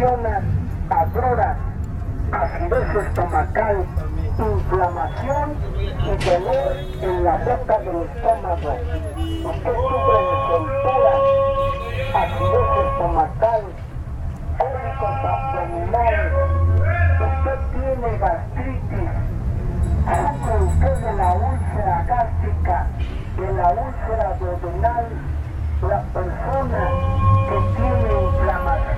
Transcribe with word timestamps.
ocasionan 0.00 0.44
agruras, 0.88 1.56
acidez 2.32 3.06
estomacal, 3.06 3.84
inflamación 4.38 5.54
y 5.78 6.24
dolor 6.24 6.72
en 7.02 7.24
la 7.24 7.36
boca 7.36 7.78
del 7.80 8.02
estómago. 8.08 8.72
Usted 9.44 9.74
sufre 9.74 10.18
de 10.24 10.36
soltura, 10.48 11.12
acidez 12.14 12.70
estomacal, 12.86 13.62
cólicos 14.58 15.16
abdominales, 15.28 16.32
usted 17.20 17.58
tiene 17.72 18.18
gastritis, 18.18 19.10
sufre 20.06 20.54
usted 20.64 20.96
de 21.04 21.12
la 21.12 21.32
úlcera 21.34 22.04
gástrica, 22.06 22.86
de 23.36 23.52
la 23.52 23.68
úlcera 23.70 24.36
duodenal, 24.38 25.06
la 25.82 26.00
persona 26.12 26.90
que 27.48 27.58
tiene 27.76 28.22
inflamación, 28.22 28.69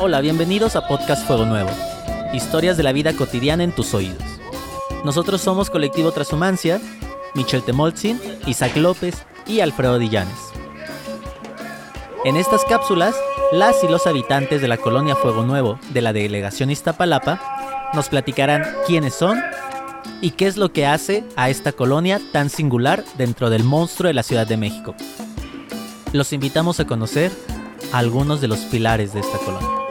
Hola, 0.00 0.20
bienvenidos 0.20 0.76
a 0.76 0.86
Podcast 0.86 1.26
Fuego 1.26 1.44
Nuevo. 1.44 1.70
Historias 2.32 2.76
de 2.76 2.84
la 2.84 2.92
vida 2.92 3.14
cotidiana 3.14 3.64
en 3.64 3.72
tus 3.72 3.94
oídos. 3.94 4.22
Nosotros 5.04 5.40
somos 5.40 5.70
Colectivo 5.70 6.12
Transhumancia, 6.12 6.80
Michel 7.34 7.64
Temolzin, 7.64 8.20
Isaac 8.46 8.76
López 8.76 9.24
y 9.44 9.58
Alfredo 9.58 9.98
Dillanes. 9.98 10.52
En 12.24 12.36
estas 12.36 12.64
cápsulas, 12.64 13.16
las 13.50 13.82
y 13.82 13.88
los 13.88 14.06
habitantes 14.06 14.62
de 14.62 14.68
la 14.68 14.76
colonia 14.76 15.16
Fuego 15.16 15.42
Nuevo 15.42 15.80
de 15.90 16.00
la 16.00 16.12
delegación 16.12 16.70
Iztapalapa 16.70 17.90
nos 17.92 18.08
platicarán 18.08 18.64
quiénes 18.86 19.14
son 19.14 19.42
y 20.20 20.30
qué 20.30 20.46
es 20.46 20.56
lo 20.56 20.72
que 20.72 20.86
hace 20.86 21.24
a 21.34 21.50
esta 21.50 21.72
colonia 21.72 22.20
tan 22.30 22.50
singular 22.50 23.02
dentro 23.16 23.50
del 23.50 23.64
monstruo 23.64 24.06
de 24.06 24.14
la 24.14 24.22
Ciudad 24.22 24.46
de 24.46 24.58
México. 24.58 24.94
Los 26.12 26.32
invitamos 26.32 26.78
a 26.78 26.86
conocer 26.86 27.32
algunos 27.92 28.40
de 28.40 28.46
los 28.46 28.60
pilares 28.60 29.12
de 29.12 29.20
esta 29.20 29.38
colonia. 29.38 29.87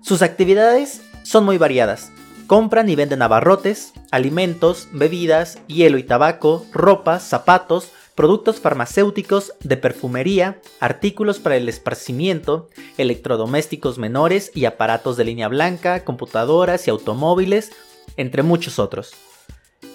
Sus 0.00 0.22
actividades 0.22 1.02
son 1.22 1.44
muy 1.44 1.58
variadas. 1.58 2.10
Compran 2.46 2.88
y 2.88 2.96
venden 2.96 3.20
abarrotes, 3.20 3.92
alimentos, 4.10 4.88
bebidas, 4.92 5.58
hielo 5.66 5.98
y 5.98 6.04
tabaco, 6.04 6.64
ropa, 6.72 7.20
zapatos, 7.20 7.90
productos 8.14 8.58
farmacéuticos, 8.58 9.52
de 9.60 9.76
perfumería, 9.76 10.62
artículos 10.80 11.40
para 11.40 11.56
el 11.56 11.68
esparcimiento, 11.68 12.70
electrodomésticos 12.96 13.98
menores 13.98 14.50
y 14.54 14.64
aparatos 14.64 15.18
de 15.18 15.24
línea 15.24 15.48
blanca, 15.48 16.06
computadoras 16.06 16.88
y 16.88 16.90
automóviles, 16.90 17.70
entre 18.16 18.42
muchos 18.42 18.78
otros. 18.78 19.12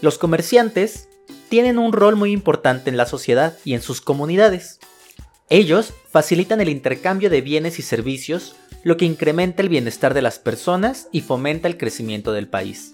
Los 0.01 0.19
comerciantes 0.19 1.09
tienen 1.49 1.79
un 1.79 1.93
rol 1.93 2.15
muy 2.15 2.31
importante 2.31 2.89
en 2.89 2.97
la 2.97 3.05
sociedad 3.05 3.57
y 3.65 3.73
en 3.73 3.81
sus 3.81 4.01
comunidades. 4.01 4.79
Ellos 5.49 5.93
facilitan 6.09 6.61
el 6.61 6.69
intercambio 6.69 7.29
de 7.29 7.41
bienes 7.41 7.79
y 7.79 7.81
servicios, 7.81 8.55
lo 8.83 8.97
que 8.97 9.05
incrementa 9.05 9.63
el 9.63 9.69
bienestar 9.69 10.13
de 10.13 10.21
las 10.21 10.37
personas 10.37 11.07
y 11.11 11.21
fomenta 11.21 11.67
el 11.67 11.77
crecimiento 11.77 12.31
del 12.33 12.47
país. 12.47 12.93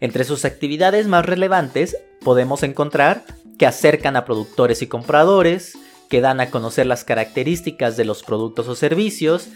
Entre 0.00 0.24
sus 0.24 0.46
actividades 0.46 1.06
más 1.06 1.26
relevantes 1.26 1.96
podemos 2.20 2.62
encontrar 2.62 3.24
que 3.58 3.66
acercan 3.66 4.16
a 4.16 4.24
productores 4.24 4.80
y 4.80 4.86
compradores, 4.86 5.76
que 6.08 6.22
dan 6.22 6.40
a 6.40 6.50
conocer 6.50 6.86
las 6.86 7.04
características 7.04 7.98
de 7.98 8.06
los 8.06 8.22
productos 8.22 8.66
o 8.68 8.74
servicios, 8.74 9.48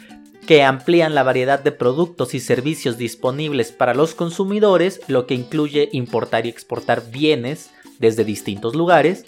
que 0.47 0.63
amplían 0.63 1.15
la 1.15 1.23
variedad 1.23 1.59
de 1.59 1.73
productos 1.73 2.35
y 2.35 2.41
servicios 2.41 2.99
disponibles 2.99 3.73
para 3.73 3.95
los 3.95 4.15
consumidores, 4.15 5.01
lo 5.09 5.27
que 5.27 5.35
incluye 5.35 5.89
importar 5.93 6.45
y 6.45 6.51
exportar 6.51 7.11
bienes 7.11 7.71
desde 7.99 8.25
distintos 8.25 8.75
lugares. 8.75 9.25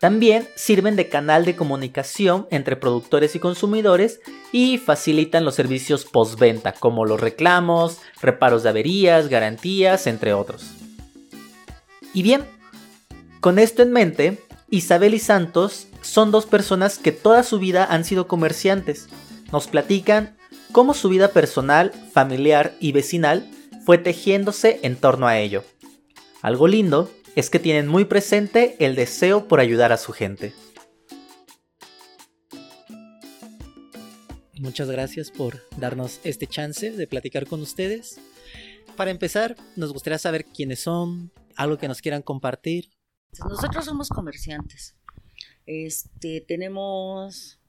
También 0.00 0.46
sirven 0.56 0.94
de 0.94 1.08
canal 1.08 1.44
de 1.44 1.56
comunicación 1.56 2.46
entre 2.50 2.76
productores 2.76 3.34
y 3.34 3.38
consumidores 3.38 4.20
y 4.52 4.78
facilitan 4.78 5.44
los 5.44 5.54
servicios 5.54 6.04
postventa 6.04 6.72
como 6.72 7.06
los 7.06 7.20
reclamos, 7.20 7.98
reparos 8.20 8.62
de 8.62 8.68
averías, 8.68 9.28
garantías, 9.28 10.06
entre 10.06 10.34
otros. 10.34 10.66
Y 12.12 12.22
bien, 12.22 12.44
con 13.40 13.58
esto 13.58 13.82
en 13.82 13.92
mente, 13.92 14.38
Isabel 14.70 15.14
y 15.14 15.18
Santos 15.18 15.86
son 16.02 16.30
dos 16.30 16.46
personas 16.46 16.98
que 16.98 17.12
toda 17.12 17.42
su 17.42 17.58
vida 17.58 17.84
han 17.84 18.04
sido 18.04 18.26
comerciantes. 18.26 19.08
Nos 19.52 19.66
platican 19.66 20.36
cómo 20.72 20.94
su 20.94 21.08
vida 21.08 21.28
personal, 21.28 21.92
familiar 22.12 22.74
y 22.80 22.92
vecinal 22.92 23.48
fue 23.84 23.98
tejiéndose 23.98 24.80
en 24.82 24.96
torno 24.96 25.26
a 25.26 25.38
ello. 25.38 25.64
Algo 26.42 26.68
lindo 26.68 27.10
es 27.36 27.50
que 27.50 27.58
tienen 27.58 27.86
muy 27.86 28.06
presente 28.06 28.76
el 28.80 28.96
deseo 28.96 29.46
por 29.46 29.60
ayudar 29.60 29.92
a 29.92 29.98
su 29.98 30.12
gente. 30.12 30.54
Muchas 34.58 34.90
gracias 34.90 35.30
por 35.30 35.62
darnos 35.76 36.18
este 36.24 36.46
chance 36.46 36.90
de 36.90 37.06
platicar 37.06 37.46
con 37.46 37.60
ustedes. 37.60 38.18
Para 38.96 39.10
empezar, 39.10 39.54
nos 39.76 39.92
gustaría 39.92 40.18
saber 40.18 40.46
quiénes 40.46 40.80
son, 40.80 41.30
algo 41.56 41.76
que 41.76 41.88
nos 41.88 42.00
quieran 42.00 42.22
compartir. 42.22 42.90
Nosotros 43.46 43.84
somos 43.84 44.08
comerciantes. 44.08 44.96
Este, 45.66 46.40
tenemos 46.40 47.60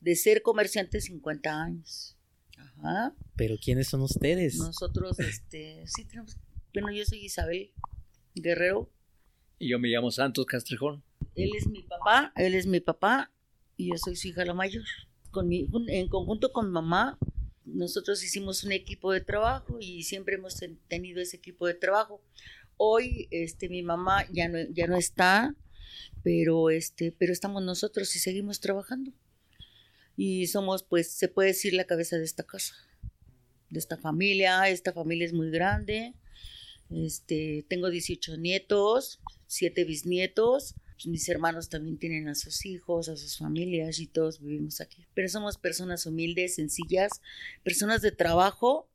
de 0.00 0.16
ser 0.16 0.42
comerciantes 0.42 1.04
50 1.04 1.62
años. 1.62 2.18
Ajá. 2.58 3.14
Pero 3.36 3.54
quiénes 3.62 3.86
son 3.86 4.02
ustedes? 4.02 4.56
Nosotros, 4.56 5.20
este, 5.20 5.84
sí 5.86 6.04
tenemos. 6.04 6.36
Bueno, 6.72 6.90
yo 6.90 7.04
soy 7.04 7.24
Isabel 7.24 7.72
Guerrero. 8.34 8.90
Y 9.58 9.68
yo 9.70 9.78
me 9.78 9.88
llamo 9.88 10.10
Santos 10.10 10.46
Castrejón. 10.46 11.02
Él 11.34 11.50
es 11.56 11.66
mi 11.66 11.82
papá, 11.82 12.32
él 12.36 12.54
es 12.54 12.66
mi 12.66 12.80
papá 12.80 13.32
y 13.76 13.90
yo 13.90 13.96
soy 13.98 14.16
su 14.16 14.28
hija 14.28 14.44
la 14.44 14.54
mayor. 14.54 14.84
Con 15.30 15.48
mi, 15.48 15.66
en 15.88 16.08
conjunto 16.08 16.52
con 16.52 16.70
mamá, 16.70 17.18
nosotros 17.64 18.22
hicimos 18.22 18.62
un 18.64 18.72
equipo 18.72 19.10
de 19.12 19.20
trabajo 19.20 19.78
y 19.80 20.04
siempre 20.04 20.36
hemos 20.36 20.56
ten- 20.56 20.78
tenido 20.88 21.20
ese 21.20 21.36
equipo 21.38 21.66
de 21.66 21.74
trabajo. 21.74 22.22
Hoy, 22.76 23.28
este, 23.30 23.68
mi 23.68 23.82
mamá 23.82 24.26
ya 24.32 24.48
no, 24.48 24.58
ya 24.70 24.86
no 24.86 24.96
está, 24.96 25.54
pero, 26.22 26.70
este, 26.70 27.12
pero 27.18 27.32
estamos 27.32 27.62
nosotros 27.62 28.14
y 28.14 28.18
seguimos 28.18 28.60
trabajando. 28.60 29.12
Y 30.16 30.46
somos, 30.46 30.84
pues, 30.84 31.10
se 31.10 31.28
puede 31.28 31.48
decir 31.48 31.72
la 31.74 31.84
cabeza 31.84 32.16
de 32.16 32.24
esta 32.24 32.44
casa, 32.44 32.74
de 33.70 33.78
esta 33.78 33.96
familia. 33.96 34.68
Esta 34.68 34.92
familia 34.92 35.26
es 35.26 35.32
muy 35.32 35.50
grande. 35.50 36.14
Este, 36.94 37.64
tengo 37.68 37.90
18 37.90 38.36
nietos, 38.36 39.20
7 39.46 39.84
bisnietos. 39.84 40.74
Pues, 40.94 41.06
mis 41.06 41.28
hermanos 41.28 41.68
también 41.68 41.98
tienen 41.98 42.28
a 42.28 42.34
sus 42.34 42.64
hijos, 42.66 43.08
a 43.08 43.16
sus 43.16 43.38
familias 43.38 43.98
y 43.98 44.06
todos 44.06 44.40
vivimos 44.40 44.80
aquí. 44.80 45.06
Pero 45.14 45.28
somos 45.28 45.58
personas 45.58 46.06
humildes, 46.06 46.54
sencillas, 46.54 47.20
personas 47.62 48.00
de 48.00 48.12
trabajo 48.12 48.88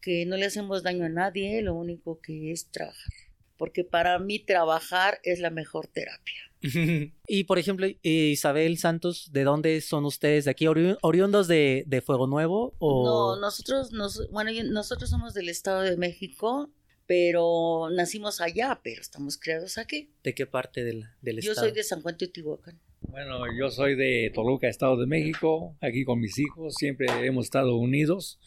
que 0.00 0.24
no 0.26 0.36
le 0.36 0.46
hacemos 0.46 0.82
daño 0.82 1.04
a 1.04 1.08
nadie, 1.08 1.60
lo 1.62 1.74
único 1.74 2.20
que 2.20 2.52
es 2.52 2.66
trabajar. 2.70 3.12
Porque 3.58 3.84
para 3.84 4.18
mí 4.18 4.38
trabajar 4.38 5.20
es 5.22 5.40
la 5.40 5.50
mejor 5.50 5.88
terapia. 5.88 6.40
y 7.26 7.44
por 7.44 7.58
ejemplo, 7.58 7.86
Isabel 8.02 8.78
Santos, 8.78 9.30
¿de 9.32 9.44
dónde 9.44 9.80
son 9.80 10.04
ustedes? 10.04 10.44
¿De 10.46 10.52
aquí 10.52 10.66
ori- 10.66 10.96
oriundos 11.02 11.48
de, 11.48 11.84
de 11.86 12.00
Fuego 12.00 12.26
Nuevo? 12.26 12.74
O... 12.78 13.04
No, 13.36 13.40
nosotros, 13.40 13.92
nos, 13.92 14.30
bueno, 14.30 14.50
nosotros 14.70 15.10
somos 15.10 15.34
del 15.34 15.48
Estado 15.48 15.82
de 15.82 15.96
México, 15.96 16.70
pero 17.10 17.88
nacimos 17.90 18.40
allá, 18.40 18.78
pero 18.84 19.00
estamos 19.00 19.36
criados 19.36 19.78
aquí. 19.78 20.12
¿De 20.22 20.32
qué 20.32 20.46
parte 20.46 20.84
del, 20.84 21.06
del 21.20 21.40
Yo 21.40 21.50
estado? 21.50 21.66
soy 21.66 21.74
de 21.74 21.82
San 21.82 22.02
Juan 22.02 22.16
Teotihuacán. 22.16 22.78
Bueno, 23.00 23.40
yo 23.58 23.68
soy 23.68 23.96
de 23.96 24.30
Toluca, 24.32 24.68
Estado 24.68 24.96
de 24.96 25.08
México, 25.08 25.76
aquí 25.80 26.04
con 26.04 26.20
mis 26.20 26.38
hijos, 26.38 26.76
siempre 26.76 27.08
hemos 27.26 27.46
estado 27.46 27.74
unidos 27.74 28.38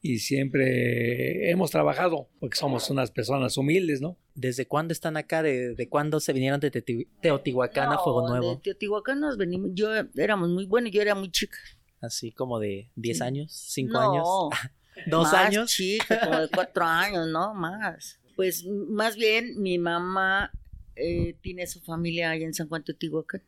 y 0.00 0.20
siempre 0.20 1.50
hemos 1.50 1.70
trabajado, 1.70 2.30
porque 2.38 2.56
somos 2.56 2.88
unas 2.88 3.10
personas 3.10 3.58
humildes, 3.58 4.00
¿no? 4.00 4.16
¿Desde 4.34 4.64
cuándo 4.64 4.92
están 4.92 5.18
acá? 5.18 5.42
¿De, 5.42 5.74
de 5.74 5.88
cuándo 5.90 6.20
se 6.20 6.32
vinieron 6.32 6.58
de 6.58 6.70
Teotihuacán 6.70 7.92
a 7.92 7.98
Fuego 7.98 8.22
No, 8.22 8.28
Nuevo? 8.30 8.54
De 8.54 8.62
Teotihuacán 8.62 9.20
nos 9.20 9.36
venimos, 9.36 9.72
yo 9.74 9.90
éramos 10.16 10.48
muy 10.48 10.64
buenos, 10.64 10.90
yo 10.90 11.02
era 11.02 11.14
muy 11.14 11.30
chica. 11.30 11.58
Así 12.00 12.32
como 12.32 12.58
de 12.60 12.90
10 12.96 13.20
años, 13.20 13.52
5 13.52 13.92
no, 13.92 14.00
años, 14.00 14.26
2 15.06 15.22
más 15.22 15.34
años. 15.34 15.70
chica, 15.70 16.20
como 16.20 16.40
de 16.40 16.48
cuatro 16.48 16.84
años, 16.84 17.28
no 17.28 17.54
más. 17.54 18.18
Pues 18.36 18.64
más 18.66 19.16
bien 19.16 19.60
mi 19.60 19.78
mamá 19.78 20.50
eh, 20.96 21.36
tiene 21.40 21.66
su 21.66 21.80
familia 21.80 22.30
allá 22.30 22.46
en 22.46 22.54
San 22.54 22.68
Juan 22.68 22.84
Teotihuacán. 22.84 23.42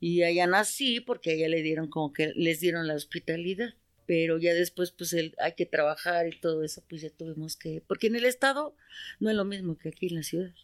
Y 0.00 0.22
allá 0.22 0.46
nací 0.46 1.00
porque 1.00 1.32
allá 1.32 1.48
le 1.48 1.62
dieron 1.62 1.88
como 1.88 2.12
que 2.12 2.32
les 2.34 2.60
dieron 2.60 2.86
la 2.86 2.94
hospitalidad. 2.94 3.74
Pero 4.06 4.38
ya 4.38 4.54
después, 4.54 4.90
pues 4.92 5.12
el, 5.12 5.34
hay 5.38 5.52
que 5.52 5.66
trabajar 5.66 6.28
y 6.28 6.40
todo 6.40 6.64
eso, 6.64 6.82
pues 6.88 7.02
ya 7.02 7.10
tuvimos 7.10 7.56
que. 7.56 7.82
Porque 7.86 8.06
en 8.06 8.16
el 8.16 8.24
estado 8.24 8.74
no 9.20 9.28
es 9.28 9.36
lo 9.36 9.44
mismo 9.44 9.76
que 9.76 9.90
aquí 9.90 10.06
en 10.06 10.14
la 10.14 10.22
ciudad. 10.22 10.54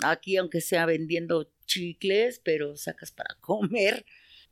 Aquí, 0.00 0.36
aunque 0.36 0.60
sea 0.60 0.86
vendiendo 0.86 1.50
chicles, 1.66 2.40
pero 2.44 2.76
sacas 2.76 3.10
para 3.10 3.34
comer. 3.40 4.04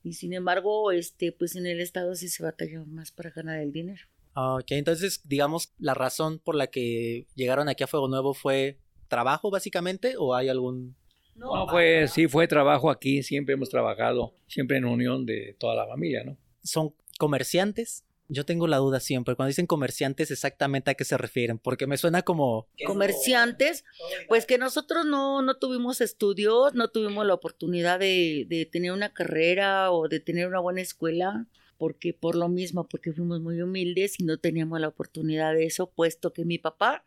Y 0.02 0.14
sin 0.14 0.32
embargo, 0.32 0.90
este, 0.90 1.30
pues 1.30 1.54
en 1.54 1.66
el 1.66 1.80
estado 1.80 2.14
sí 2.16 2.28
se 2.28 2.42
batalla 2.42 2.82
más 2.84 3.12
para 3.12 3.30
ganar 3.30 3.60
el 3.60 3.72
dinero. 3.72 4.02
Ah, 4.34 4.54
Ok, 4.60 4.72
entonces, 4.72 5.20
digamos, 5.24 5.72
la 5.78 5.94
razón 5.94 6.38
por 6.38 6.54
la 6.54 6.68
que 6.68 7.26
llegaron 7.34 7.68
aquí 7.68 7.84
a 7.84 7.86
Fuego 7.86 8.08
Nuevo 8.08 8.34
fue 8.34 8.78
trabajo, 9.08 9.50
básicamente, 9.50 10.14
o 10.18 10.34
hay 10.34 10.48
algún... 10.48 10.96
No, 11.34 11.66
fue, 11.66 12.08
sí, 12.08 12.28
fue 12.28 12.46
trabajo 12.46 12.90
aquí, 12.90 13.22
siempre 13.22 13.54
hemos 13.54 13.70
trabajado, 13.70 14.34
siempre 14.46 14.76
en 14.76 14.84
unión 14.84 15.24
de 15.24 15.56
toda 15.58 15.74
la 15.74 15.86
familia, 15.86 16.24
¿no? 16.24 16.36
¿Son 16.62 16.94
comerciantes? 17.18 18.04
Yo 18.28 18.44
tengo 18.44 18.66
la 18.66 18.78
duda 18.78 19.00
siempre. 19.00 19.34
Cuando 19.34 19.48
dicen 19.48 19.66
comerciantes, 19.66 20.30
exactamente 20.30 20.90
a 20.90 20.94
qué 20.94 21.04
se 21.04 21.18
refieren, 21.18 21.58
porque 21.58 21.86
me 21.86 21.96
suena 21.96 22.22
como... 22.22 22.68
comerciantes, 22.86 23.84
pues 24.28 24.46
que 24.46 24.58
nosotros 24.58 25.04
no, 25.04 25.42
no 25.42 25.56
tuvimos 25.56 26.00
estudios, 26.00 26.74
no 26.74 26.88
tuvimos 26.88 27.26
la 27.26 27.34
oportunidad 27.34 27.98
de, 27.98 28.46
de 28.48 28.66
tener 28.66 28.92
una 28.92 29.12
carrera 29.12 29.90
o 29.90 30.08
de 30.08 30.20
tener 30.20 30.46
una 30.48 30.60
buena 30.60 30.80
escuela, 30.80 31.46
porque 31.82 32.14
por 32.14 32.36
lo 32.36 32.48
mismo, 32.48 32.86
porque 32.86 33.12
fuimos 33.12 33.40
muy 33.40 33.60
humildes 33.60 34.20
y 34.20 34.22
no 34.22 34.38
teníamos 34.38 34.78
la 34.78 34.86
oportunidad 34.86 35.52
de 35.52 35.64
eso, 35.64 35.90
puesto 35.90 36.32
que 36.32 36.44
mi 36.44 36.56
papá, 36.56 37.04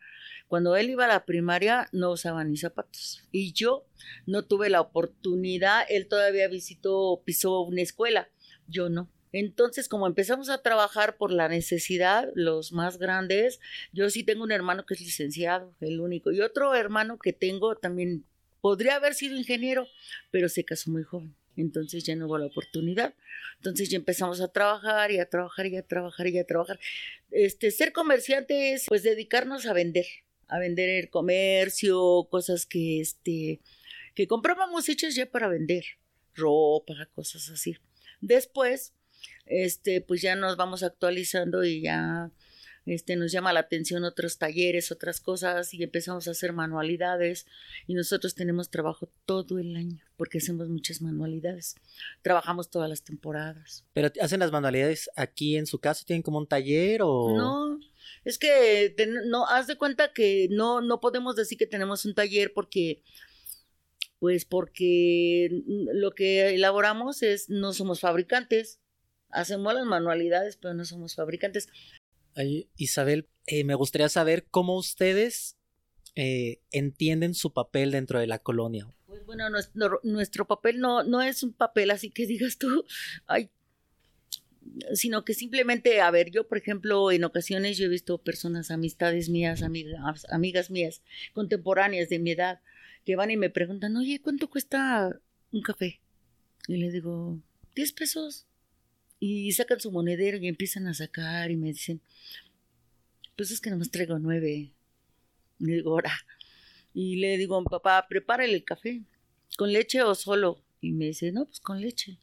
cuando 0.48 0.76
él 0.76 0.90
iba 0.90 1.06
a 1.06 1.08
la 1.08 1.24
primaria, 1.24 1.88
no 1.92 2.10
usaba 2.10 2.44
ni 2.44 2.58
zapatos. 2.58 3.22
Y 3.32 3.54
yo 3.54 3.86
no 4.26 4.44
tuve 4.44 4.68
la 4.68 4.82
oportunidad, 4.82 5.86
él 5.88 6.08
todavía 6.08 6.46
visitó, 6.48 7.22
pisó 7.24 7.62
una 7.62 7.80
escuela, 7.80 8.28
yo 8.68 8.90
no. 8.90 9.10
Entonces, 9.32 9.88
como 9.88 10.06
empezamos 10.06 10.50
a 10.50 10.60
trabajar 10.60 11.16
por 11.16 11.32
la 11.32 11.48
necesidad, 11.48 12.28
los 12.34 12.72
más 12.72 12.98
grandes, 12.98 13.60
yo 13.94 14.10
sí 14.10 14.24
tengo 14.24 14.44
un 14.44 14.52
hermano 14.52 14.84
que 14.84 14.92
es 14.92 15.00
licenciado, 15.00 15.74
el 15.80 16.00
único, 16.00 16.32
y 16.32 16.42
otro 16.42 16.74
hermano 16.74 17.18
que 17.18 17.32
tengo 17.32 17.76
también 17.76 18.26
podría 18.60 18.96
haber 18.96 19.14
sido 19.14 19.38
ingeniero, 19.38 19.86
pero 20.30 20.50
se 20.50 20.66
casó 20.66 20.90
muy 20.90 21.02
joven. 21.02 21.34
Entonces 21.56 22.04
ya 22.04 22.16
no 22.16 22.26
hubo 22.26 22.38
la 22.38 22.46
oportunidad. 22.46 23.14
Entonces 23.56 23.88
ya 23.88 23.96
empezamos 23.96 24.40
a 24.40 24.48
trabajar 24.48 25.10
y 25.10 25.18
a 25.18 25.28
trabajar 25.28 25.66
y 25.66 25.76
a 25.76 25.82
trabajar 25.82 26.26
y 26.28 26.38
a 26.38 26.44
trabajar. 26.44 26.78
Este, 27.30 27.70
ser 27.70 27.92
comerciante 27.92 28.72
es 28.72 28.86
pues 28.86 29.02
dedicarnos 29.02 29.66
a 29.66 29.72
vender, 29.72 30.06
a 30.48 30.58
vender 30.58 30.88
el 30.88 31.10
comercio, 31.10 32.26
cosas 32.30 32.66
que 32.66 33.00
este 33.00 33.60
que 34.14 34.26
comprábamos 34.26 34.88
hechas 34.88 35.14
ya 35.14 35.26
para 35.26 35.46
vender, 35.46 35.84
ropa, 36.34 36.94
cosas 37.14 37.50
así. 37.50 37.76
Después, 38.22 38.94
este, 39.44 40.00
pues 40.00 40.22
ya 40.22 40.34
nos 40.36 40.56
vamos 40.56 40.82
actualizando 40.82 41.64
y 41.64 41.82
ya 41.82 42.30
este, 42.86 43.16
nos 43.16 43.32
llama 43.32 43.52
la 43.52 43.60
atención 43.60 44.04
otros 44.04 44.38
talleres, 44.38 44.92
otras 44.92 45.20
cosas 45.20 45.74
y 45.74 45.82
empezamos 45.82 46.28
a 46.28 46.30
hacer 46.30 46.52
manualidades 46.52 47.46
y 47.86 47.94
nosotros 47.94 48.34
tenemos 48.34 48.70
trabajo 48.70 49.10
todo 49.26 49.58
el 49.58 49.74
año 49.76 50.00
porque 50.16 50.38
hacemos 50.38 50.68
muchas 50.68 51.02
manualidades. 51.02 51.74
Trabajamos 52.22 52.70
todas 52.70 52.88
las 52.88 53.02
temporadas. 53.02 53.84
¿Pero 53.92 54.10
hacen 54.20 54.40
las 54.40 54.52
manualidades 54.52 55.10
aquí 55.16 55.56
en 55.56 55.66
su 55.66 55.80
casa? 55.80 56.04
¿Tienen 56.06 56.22
como 56.22 56.38
un 56.38 56.46
taller 56.46 57.00
o...? 57.02 57.36
No, 57.36 57.80
es 58.24 58.38
que 58.38 58.94
no, 59.26 59.46
haz 59.46 59.66
de 59.66 59.76
cuenta 59.76 60.12
que 60.12 60.48
no, 60.50 60.80
no 60.80 61.00
podemos 61.00 61.34
decir 61.36 61.58
que 61.58 61.66
tenemos 61.66 62.04
un 62.04 62.14
taller 62.14 62.52
porque 62.54 63.02
pues 64.18 64.44
porque 64.44 65.62
lo 65.66 66.12
que 66.12 66.54
elaboramos 66.54 67.22
es, 67.22 67.50
no 67.50 67.72
somos 67.72 68.00
fabricantes, 68.00 68.80
hacemos 69.30 69.74
las 69.74 69.84
manualidades, 69.84 70.56
pero 70.56 70.74
no 70.74 70.84
somos 70.84 71.14
fabricantes. 71.14 71.68
Isabel, 72.76 73.28
eh, 73.46 73.64
me 73.64 73.74
gustaría 73.74 74.08
saber 74.08 74.46
cómo 74.50 74.76
ustedes 74.76 75.56
eh, 76.14 76.60
entienden 76.70 77.34
su 77.34 77.52
papel 77.52 77.90
dentro 77.90 78.18
de 78.18 78.26
la 78.26 78.38
colonia. 78.38 78.88
Pues 79.06 79.24
bueno, 79.26 79.48
nuestro, 79.50 80.00
nuestro 80.02 80.46
papel 80.46 80.80
no, 80.80 81.02
no 81.02 81.22
es 81.22 81.42
un 81.42 81.52
papel 81.52 81.90
así 81.90 82.10
que 82.10 82.26
digas 82.26 82.58
tú, 82.58 82.84
ay, 83.26 83.50
sino 84.94 85.24
que 85.24 85.34
simplemente, 85.34 86.00
a 86.00 86.10
ver, 86.10 86.30
yo 86.30 86.48
por 86.48 86.58
ejemplo, 86.58 87.10
en 87.10 87.24
ocasiones 87.24 87.78
yo 87.78 87.86
he 87.86 87.88
visto 87.88 88.18
personas, 88.18 88.70
amistades 88.70 89.28
mías, 89.28 89.62
amigas, 89.62 90.26
amigas 90.30 90.70
mías, 90.70 91.02
contemporáneas 91.32 92.08
de 92.08 92.18
mi 92.18 92.32
edad, 92.32 92.60
que 93.04 93.16
van 93.16 93.30
y 93.30 93.36
me 93.36 93.50
preguntan, 93.50 93.96
oye, 93.96 94.20
¿cuánto 94.20 94.50
cuesta 94.50 95.20
un 95.52 95.62
café? 95.62 96.00
Y 96.68 96.76
le 96.76 96.90
digo, 96.90 97.38
10 97.74 97.92
pesos. 97.92 98.46
Y 99.18 99.52
sacan 99.52 99.80
su 99.80 99.90
monedero 99.90 100.36
y 100.38 100.48
empiezan 100.48 100.86
a 100.86 100.94
sacar 100.94 101.50
y 101.50 101.56
me 101.56 101.68
dicen, 101.68 102.00
pues 103.36 103.50
es 103.50 103.60
que 103.60 103.70
nomás 103.70 103.90
traigo 103.90 104.18
nueve. 104.18 104.72
Y 105.58 105.64
digo, 105.64 105.90
ahora. 105.90 106.12
Y 106.92 107.16
le 107.16 107.36
digo, 107.36 107.62
papá, 107.64 108.06
prepárale 108.08 108.54
el 108.54 108.64
café, 108.64 109.02
¿con 109.56 109.72
leche 109.72 110.02
o 110.02 110.14
solo? 110.14 110.62
Y 110.80 110.92
me 110.92 111.06
dice, 111.06 111.32
no, 111.32 111.44
pues 111.46 111.60
con 111.60 111.80
leche, 111.80 112.18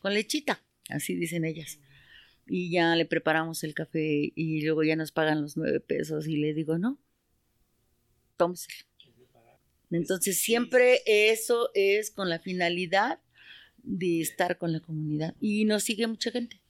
con 0.00 0.14
lechita, 0.14 0.62
así 0.88 1.14
dicen 1.14 1.44
ellas. 1.44 1.78
Y 2.46 2.70
ya 2.70 2.94
le 2.96 3.06
preparamos 3.06 3.62
el 3.64 3.74
café 3.74 4.32
y 4.34 4.62
luego 4.62 4.82
ya 4.82 4.96
nos 4.96 5.12
pagan 5.12 5.42
los 5.42 5.56
nueve 5.56 5.80
pesos 5.80 6.26
y 6.26 6.36
le 6.36 6.54
digo, 6.54 6.78
no, 6.78 6.98
tómeselo. 8.36 8.84
Entonces 9.90 10.40
siempre 10.40 11.02
eso 11.06 11.70
es 11.74 12.10
con 12.10 12.28
la 12.28 12.40
finalidad 12.40 13.20
de 13.86 14.20
estar 14.20 14.58
con 14.58 14.72
la 14.72 14.80
comunidad. 14.80 15.34
Y 15.40 15.64
nos 15.64 15.84
sigue 15.84 16.06
mucha 16.06 16.30
gente. 16.30 16.60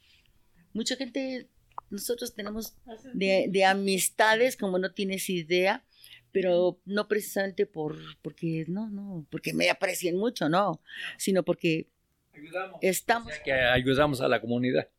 Mucha 0.73 0.97
gente, 0.97 1.49
nosotros 1.91 2.35
tenemos 2.35 2.77
de, 3.15 3.47
de 3.51 3.65
amistades 3.65 4.57
como 4.57 4.79
no 4.79 4.93
tienes 4.93 5.29
idea, 5.31 5.85
pero 6.31 6.79
no 6.85 7.09
precisamente 7.09 7.65
por 7.65 7.97
porque 8.21 8.67
no, 8.69 8.91
no, 8.91 9.27
porque 9.31 9.55
me 9.55 9.71
aprecien 9.71 10.17
mucho, 10.17 10.49
no, 10.49 10.83
sino 11.17 11.43
porque 11.43 11.89
Ayudamos. 12.35 12.79
estamos 12.83 13.33
Que 13.43 13.53
ayudamos 13.53 14.21
a 14.21 14.29
la 14.29 14.41
comunidad. 14.41 14.91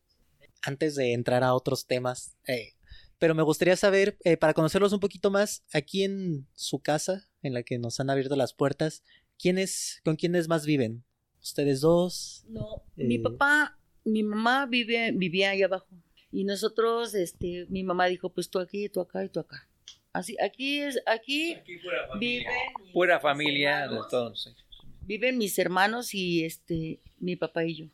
Antes 0.62 0.96
de 0.96 1.12
entrar 1.12 1.44
a 1.44 1.54
otros 1.54 1.86
temas, 1.86 2.36
eh, 2.48 2.72
pero 3.20 3.36
me 3.36 3.44
gustaría 3.44 3.76
saber, 3.76 4.18
eh, 4.24 4.36
para 4.36 4.54
conocerlos 4.54 4.92
un 4.92 4.98
poquito 4.98 5.30
más, 5.30 5.64
aquí 5.72 6.02
en 6.02 6.48
su 6.54 6.80
casa, 6.80 7.28
en 7.42 7.54
la 7.54 7.62
que 7.62 7.78
nos 7.78 8.00
han 8.00 8.10
abierto 8.10 8.34
las 8.34 8.52
puertas, 8.52 9.04
¿quiénes, 9.38 10.00
¿con 10.04 10.16
quiénes 10.16 10.48
más 10.48 10.66
viven? 10.66 11.04
¿Ustedes 11.48 11.80
dos? 11.80 12.44
No, 12.48 12.84
Eh, 12.98 13.04
mi 13.04 13.18
papá, 13.18 13.78
mi 14.04 14.22
mamá 14.22 14.66
vive, 14.66 15.12
vivía 15.12 15.50
ahí 15.50 15.62
abajo. 15.62 15.88
Y 16.30 16.44
nosotros, 16.44 17.14
este, 17.14 17.64
mi 17.70 17.82
mamá 17.84 18.04
dijo, 18.04 18.28
pues 18.28 18.50
tú 18.50 18.58
aquí, 18.58 18.90
tú 18.90 19.00
acá 19.00 19.24
y 19.24 19.30
tú 19.30 19.40
acá. 19.40 19.66
Así, 20.12 20.36
aquí 20.42 20.80
es, 20.80 21.00
aquí 21.06 21.56
viven 21.66 22.44
mis 22.82 22.92
Pura 22.92 23.18
familia 23.18 23.78
de 23.78 23.84
hermanos, 23.84 24.08
todos. 24.08 24.54
Viven 25.00 25.38
mis 25.38 25.58
hermanos 25.58 26.12
y 26.14 26.44
este, 26.44 27.00
mi 27.18 27.34
papá 27.36 27.64
y 27.64 27.76
yo. 27.76 27.86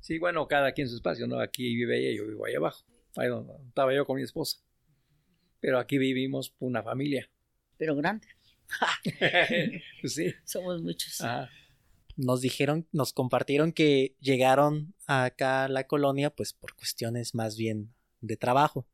Sí, 0.00 0.18
bueno, 0.18 0.46
cada 0.46 0.72
quien 0.72 0.86
su 0.86 0.96
espacio, 0.96 1.26
¿no? 1.26 1.40
Aquí 1.40 1.74
vive 1.74 1.98
ella, 1.98 2.18
yo 2.18 2.28
vivo 2.28 2.44
ahí 2.44 2.54
abajo. 2.54 2.84
Ahí 3.16 3.28
donde 3.28 3.54
estaba 3.66 3.94
yo 3.94 4.04
con 4.04 4.16
mi 4.16 4.22
esposa. 4.24 4.58
Pero 5.60 5.78
aquí 5.78 5.96
vivimos 5.96 6.54
una 6.58 6.82
familia. 6.82 7.30
Pero 7.78 7.96
grande. 7.96 8.28
Pues 10.02 10.12
sí. 10.14 10.34
Somos 10.44 10.82
muchos. 10.82 11.18
Ajá. 11.22 11.50
Nos 12.20 12.42
dijeron, 12.42 12.86
nos 12.92 13.12
compartieron 13.12 13.72
que 13.72 14.14
llegaron 14.20 14.94
acá 15.06 15.64
a 15.64 15.68
la 15.68 15.86
colonia 15.86 16.30
pues 16.30 16.52
por 16.52 16.74
cuestiones 16.74 17.34
más 17.34 17.56
bien 17.56 17.94
de 18.20 18.36
trabajo. 18.36 18.86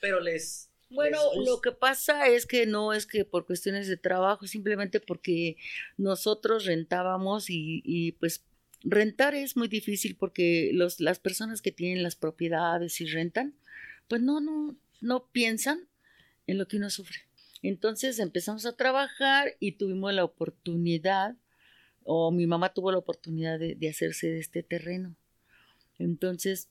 Pero 0.00 0.20
les... 0.20 0.70
Bueno, 0.88 1.18
les 1.36 1.46
lo 1.46 1.60
que 1.60 1.72
pasa 1.72 2.26
es 2.26 2.46
que 2.46 2.66
no 2.66 2.92
es 2.92 3.06
que 3.06 3.24
por 3.24 3.46
cuestiones 3.46 3.86
de 3.86 3.96
trabajo, 3.96 4.46
simplemente 4.46 4.98
porque 4.98 5.56
nosotros 5.98 6.64
rentábamos 6.64 7.48
y, 7.48 7.82
y, 7.84 8.12
pues 8.12 8.42
rentar 8.82 9.34
es 9.34 9.56
muy 9.56 9.68
difícil 9.68 10.16
porque 10.16 10.70
los, 10.72 10.98
las 10.98 11.20
personas 11.20 11.62
que 11.62 11.70
tienen 11.70 12.02
las 12.02 12.16
propiedades 12.16 13.00
y 13.00 13.06
rentan, 13.06 13.54
pues 14.08 14.20
no, 14.22 14.40
no, 14.40 14.74
no 15.00 15.26
piensan 15.30 15.86
en 16.46 16.58
lo 16.58 16.66
que 16.66 16.78
uno 16.78 16.90
sufre. 16.90 17.20
Entonces 17.62 18.18
empezamos 18.18 18.66
a 18.66 18.74
trabajar 18.74 19.56
y 19.60 19.72
tuvimos 19.72 20.12
la 20.14 20.24
oportunidad, 20.24 21.36
o 22.12 22.32
mi 22.32 22.44
mamá 22.44 22.74
tuvo 22.74 22.90
la 22.90 22.98
oportunidad 22.98 23.56
de, 23.60 23.76
de 23.76 23.88
hacerse 23.88 24.26
de 24.28 24.40
este 24.40 24.64
terreno. 24.64 25.14
Entonces, 25.98 26.68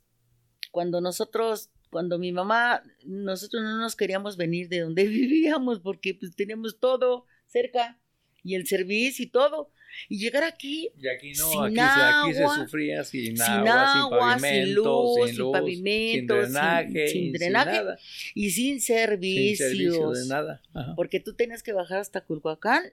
cuando 0.71 0.99
nosotros, 0.99 1.69
cuando 1.89 2.19
mi 2.19 2.33
mamá, 2.33 2.83
nosotros 3.05 3.63
no 3.63 3.77
nos 3.79 3.95
queríamos 3.95 4.35
venir 4.35 4.67
de 4.67 4.81
donde 4.81 5.03
vivíamos 5.07 5.79
porque 5.79 6.13
pues 6.13 6.35
teníamos 6.35 6.77
todo 6.79 7.25
cerca 7.47 7.97
y 8.43 8.55
el 8.55 8.67
servicio 8.67 9.23
y 9.23 9.29
todo. 9.29 9.71
Y 10.09 10.19
llegar 10.19 10.43
aquí 10.43 10.89
Y 11.01 11.07
aquí 11.07 11.31
no, 11.39 11.49
Sin 11.49 11.61
aquí, 11.63 11.75
se, 11.75 11.81
aquí 11.81 12.33
se 12.35 12.43
agua, 12.43 12.55
sufría 12.57 13.03
sin, 13.05 13.37
sin 13.37 13.41
agua, 13.41 14.01
agua, 14.03 14.37
sin 14.39 14.41
sin 14.41 14.49
pavimento, 14.51 14.83
luz, 15.03 15.15
sin 15.15 15.27
sin 15.27 15.37
luz, 15.37 15.51
pavimento, 15.51 16.33
sin- 16.35 16.45
sin 16.45 16.53
drenaje, 16.53 17.07
sin 17.07 17.21
sin 17.23 17.31
drenaje, 17.33 17.71
nada, 17.71 17.97
y 18.35 18.49
sin 18.51 18.81
sin 18.81 18.81
servicios. 18.81 19.57
servicio 19.57 20.11
de 20.11 20.27
nada. 20.27 20.61
Ajá. 20.73 20.93
porque 20.97 21.19
tú 21.21 21.33
tenías 21.33 21.63
que 21.63 21.71
bajar 21.73 21.99
hasta 21.99 22.21
Culhuacán 22.25 22.83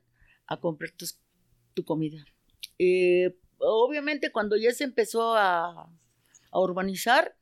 a 0.47 0.61
comprar 0.61 0.93
tus- 0.93 1.19
tu 1.75 1.85
comida. 1.85 2.25
Eh, 2.79 3.37
obviamente 3.59 4.31
cuando 4.33 4.57
ya 4.57 4.73
se 4.73 4.85
empezó 4.85 5.35
a, 5.35 5.91
a 6.51 6.61
urbanizar, 6.61 7.37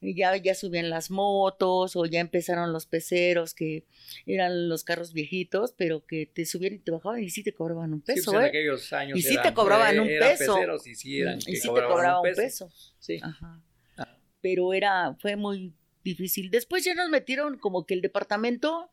ya, 0.00 0.36
ya 0.36 0.54
subían 0.54 0.90
las 0.90 1.10
motos 1.10 1.96
o 1.96 2.04
ya 2.04 2.20
empezaron 2.20 2.72
los 2.72 2.84
peceros 2.86 3.54
que 3.54 3.86
eran 4.26 4.68
los 4.68 4.84
carros 4.84 5.12
viejitos, 5.14 5.72
pero 5.76 6.04
que 6.04 6.26
te 6.26 6.44
subían 6.44 6.74
y 6.74 6.78
te 6.78 6.90
bajaban 6.90 7.22
y 7.22 7.30
sí 7.30 7.42
te 7.42 7.54
cobraban 7.54 7.94
un 7.94 8.00
Sí, 8.00 8.12
peso, 8.14 8.32
pues, 8.32 8.40
en 8.40 8.44
¿eh? 8.44 8.48
aquellos 8.48 8.92
años 8.92 9.18
Y 9.18 9.22
sí 9.22 9.36
te 9.42 9.54
cobraban 9.54 9.98
un 10.00 10.06
peso. 10.08 10.54
peceros 10.56 10.86
y 10.86 10.94
sí, 10.94 11.20
eran 11.20 11.38
y 11.38 11.44
que 11.44 11.56
sí 11.56 11.62
te 11.62 11.68
cobraban 11.68 11.92
cobraba 11.92 12.20
un 12.20 12.34
peso. 12.34 12.70
Sí. 12.98 13.18
Ajá. 13.22 13.62
Ah. 13.96 14.18
Pero 14.42 14.74
era, 14.74 15.16
fue 15.20 15.36
muy 15.36 15.72
difícil. 16.02 16.50
Después 16.50 16.84
ya 16.84 16.94
nos 16.94 17.08
metieron 17.08 17.56
como 17.58 17.86
que 17.86 17.94
el 17.94 18.02
departamento 18.02 18.90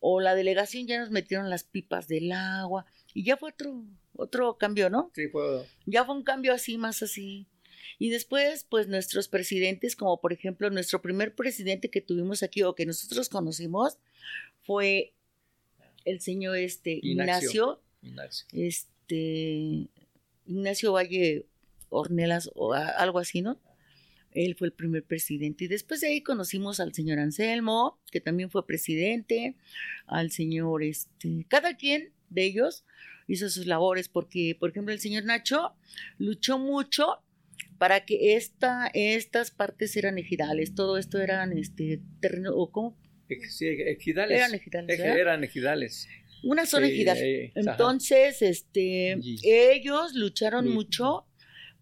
o 0.00 0.20
la 0.20 0.34
delegación 0.34 0.86
ya 0.88 0.98
nos 0.98 1.10
metieron 1.10 1.50
las 1.50 1.62
pipas 1.62 2.08
del 2.08 2.32
agua 2.32 2.84
y 3.18 3.24
ya 3.24 3.36
fue 3.36 3.50
otro, 3.50 3.84
otro 4.14 4.58
cambio, 4.58 4.90
¿no? 4.90 5.10
Sí, 5.14 5.28
fue 5.28 5.64
Ya 5.86 6.04
fue 6.04 6.14
un 6.14 6.22
cambio 6.22 6.52
así, 6.52 6.78
más 6.78 7.02
así. 7.02 7.46
Y 7.98 8.10
después, 8.10 8.64
pues 8.68 8.86
nuestros 8.86 9.26
presidentes, 9.28 9.96
como 9.96 10.20
por 10.20 10.32
ejemplo 10.32 10.70
nuestro 10.70 11.02
primer 11.02 11.34
presidente 11.34 11.90
que 11.90 12.00
tuvimos 12.00 12.42
aquí 12.42 12.62
o 12.62 12.74
que 12.74 12.86
nosotros 12.86 13.28
conocimos, 13.28 13.98
fue 14.62 15.14
el 16.04 16.20
señor 16.20 16.56
este 16.58 17.00
Ignacio. 17.02 17.50
Ignacio, 17.50 17.82
Ignacio. 18.02 18.46
este 18.52 19.88
Ignacio 20.46 20.92
Valle 20.92 21.46
Ornelas 21.88 22.50
o 22.54 22.72
a- 22.74 22.88
algo 22.88 23.18
así, 23.18 23.42
¿no? 23.42 23.58
Él 24.32 24.54
fue 24.56 24.68
el 24.68 24.72
primer 24.72 25.02
presidente. 25.04 25.64
Y 25.64 25.68
después 25.68 26.00
de 26.00 26.08
ahí 26.08 26.22
conocimos 26.22 26.80
al 26.80 26.92
señor 26.94 27.18
Anselmo, 27.18 27.98
que 28.12 28.20
también 28.20 28.50
fue 28.50 28.66
presidente, 28.66 29.56
al 30.06 30.30
señor, 30.30 30.82
este, 30.84 31.46
cada 31.48 31.76
quien 31.76 32.12
de 32.30 32.44
ellos 32.44 32.84
hizo 33.26 33.48
sus 33.50 33.66
labores, 33.66 34.08
porque, 34.08 34.56
por 34.58 34.70
ejemplo, 34.70 34.92
el 34.92 35.00
señor 35.00 35.24
Nacho 35.24 35.74
luchó 36.18 36.58
mucho 36.58 37.22
para 37.78 38.04
que 38.04 38.34
esta, 38.36 38.90
estas 38.94 39.50
partes 39.50 39.96
eran 39.96 40.18
ejidales, 40.18 40.74
todo 40.74 40.96
esto 40.98 41.18
eran 41.20 41.56
este 41.58 42.00
terreno, 42.20 42.54
o 42.54 42.70
cómo 42.72 42.96
sí, 43.50 43.66
ejidales. 43.66 44.36
eran 44.38 44.54
ejidales, 44.54 44.98
Eje- 44.98 45.02
¿verdad? 45.02 45.18
eran 45.18 45.44
ejidales. 45.44 46.08
Una 46.44 46.66
zona 46.66 46.86
Sí, 46.86 46.92
ejidal. 46.94 47.18
eh, 47.18 47.52
ajá. 47.56 47.70
Entonces, 47.72 48.42
este, 48.42 49.18
Y- 49.20 49.40
ellos 49.44 50.14
lucharon 50.14 50.66
y- 50.66 50.70
mucho 50.70 51.26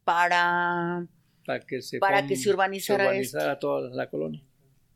para, 0.05 1.07
Para 1.45 1.61
que 1.67 1.83
se, 1.83 1.99
para 1.99 2.21
pon- 2.21 2.29
que 2.29 2.37
se 2.37 2.51
urbanizara, 2.51 3.05
se 3.05 3.11
urbanizara 3.11 3.59
toda 3.59 3.91
la 3.95 4.09
colonia. 4.09 4.43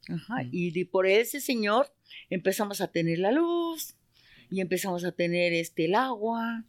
Ajá, 0.08 0.42
y 0.50 0.84
por 0.86 1.06
ese 1.06 1.40
señor 1.40 1.92
empezamos 2.30 2.80
a 2.80 2.90
tener 2.90 3.18
la 3.18 3.30
luz 3.32 3.94
y 4.50 4.60
empezamos 4.60 5.04
a 5.04 5.12
tener 5.12 5.52
este 5.52 5.84
el 5.86 5.94
agua 5.94 6.64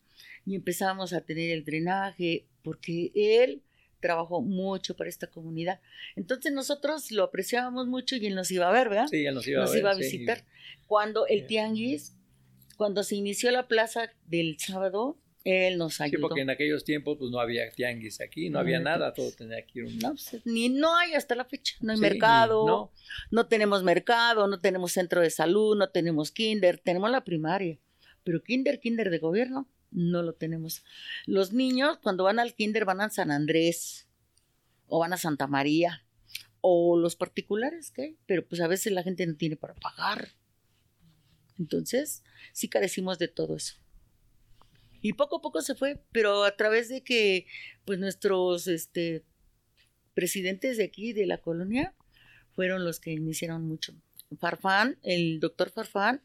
y 0.45 0.55
empezamos 0.55 1.13
a 1.13 1.21
tener 1.21 1.49
el 1.49 1.63
drenaje 1.65 2.45
porque 2.63 3.11
él 3.15 3.63
trabajó 3.99 4.41
mucho 4.41 4.95
para 4.95 5.09
esta 5.09 5.27
comunidad. 5.27 5.79
Entonces 6.15 6.51
nosotros 6.51 7.11
lo 7.11 7.23
apreciábamos 7.23 7.87
mucho 7.87 8.15
y 8.15 8.25
él 8.25 8.35
nos 8.35 8.51
iba 8.51 8.67
a 8.67 8.71
ver, 8.71 8.89
¿verdad? 8.89 9.07
Sí, 9.07 9.25
él 9.25 9.35
nos 9.35 9.47
iba 9.47 9.61
nos 9.61 9.69
a 9.69 9.73
ver. 9.73 9.79
iba 9.79 9.91
a 9.91 9.95
sí. 9.95 10.01
visitar. 10.01 10.43
Cuando 10.87 11.27
el 11.27 11.45
tianguis, 11.45 12.15
cuando 12.77 13.03
se 13.03 13.15
inició 13.15 13.51
la 13.51 13.67
plaza 13.67 14.11
del 14.25 14.57
sábado, 14.59 15.17
él 15.43 15.77
nos 15.77 15.95
Sí, 15.95 16.03
ayudó. 16.03 16.21
porque 16.27 16.41
en 16.41 16.49
aquellos 16.51 16.83
tiempos 16.83 17.17
pues 17.17 17.31
no 17.31 17.39
había 17.39 17.69
tianguis 17.71 18.21
aquí, 18.21 18.49
no 18.49 18.59
había 18.59 18.79
nada, 18.79 19.13
todo 19.13 19.31
tenía 19.31 19.65
que 19.65 19.79
ir 19.79 19.85
un... 19.85 19.97
No, 19.99 20.09
pues, 20.11 20.39
ni 20.45 20.69
no 20.69 20.95
hay 20.95 21.13
hasta 21.13 21.33
la 21.35 21.45
fecha, 21.45 21.75
no 21.81 21.91
hay 21.91 21.97
Sí, 21.97 22.01
mercado, 22.01 22.65
no. 22.67 22.91
no, 23.31 23.47
tenemos 23.47 23.83
mercado, 23.83 24.47
no 24.47 24.59
tenemos 24.59 24.91
centro 24.91 25.21
de 25.21 25.29
salud, 25.31 25.75
no 25.75 25.89
tenemos 25.89 26.31
kinder, 26.31 26.77
tenemos 26.77 27.09
la 27.09 27.23
primaria, 27.23 27.79
pero 28.23 28.43
kinder, 28.43 28.79
kinder 28.79 29.09
de 29.09 29.17
gobierno, 29.19 29.67
no 29.89 30.21
lo 30.21 30.33
tenemos. 30.33 30.83
Los 31.25 31.53
niños 31.53 31.97
cuando 32.03 32.23
van 32.23 32.39
al 32.39 32.53
kinder 32.53 32.85
van 32.85 33.01
a 33.01 33.09
San 33.09 33.31
Andrés 33.31 34.07
o 34.87 34.99
van 34.99 35.13
a 35.13 35.17
Santa 35.17 35.47
María 35.47 36.05
o 36.61 36.95
los 36.97 37.15
particulares 37.15 37.91
hay, 37.97 38.15
pero 38.27 38.47
pues 38.47 38.61
a 38.61 38.67
veces 38.67 38.93
la 38.93 39.01
gente 39.03 39.25
no 39.25 39.35
tiene 39.35 39.55
para 39.55 39.73
pagar. 39.73 40.29
Entonces, 41.59 42.23
sí 42.53 42.69
carecimos 42.69 43.17
de 43.19 43.27
todo 43.27 43.55
eso. 43.55 43.75
Y 45.01 45.13
poco 45.13 45.37
a 45.37 45.41
poco 45.41 45.61
se 45.61 45.75
fue, 45.75 45.99
pero 46.11 46.43
a 46.43 46.55
través 46.55 46.89
de 46.89 47.03
que 47.03 47.47
pues 47.85 47.99
nuestros 47.99 48.67
este 48.67 49.23
presidentes 50.13 50.77
de 50.77 50.83
aquí 50.83 51.13
de 51.13 51.25
la 51.25 51.39
colonia 51.39 51.95
fueron 52.53 52.85
los 52.85 52.99
que 52.99 53.11
iniciaron 53.11 53.67
mucho. 53.67 53.93
Farfán, 54.39 54.97
el 55.03 55.39
doctor 55.39 55.71
Farfán, 55.71 56.21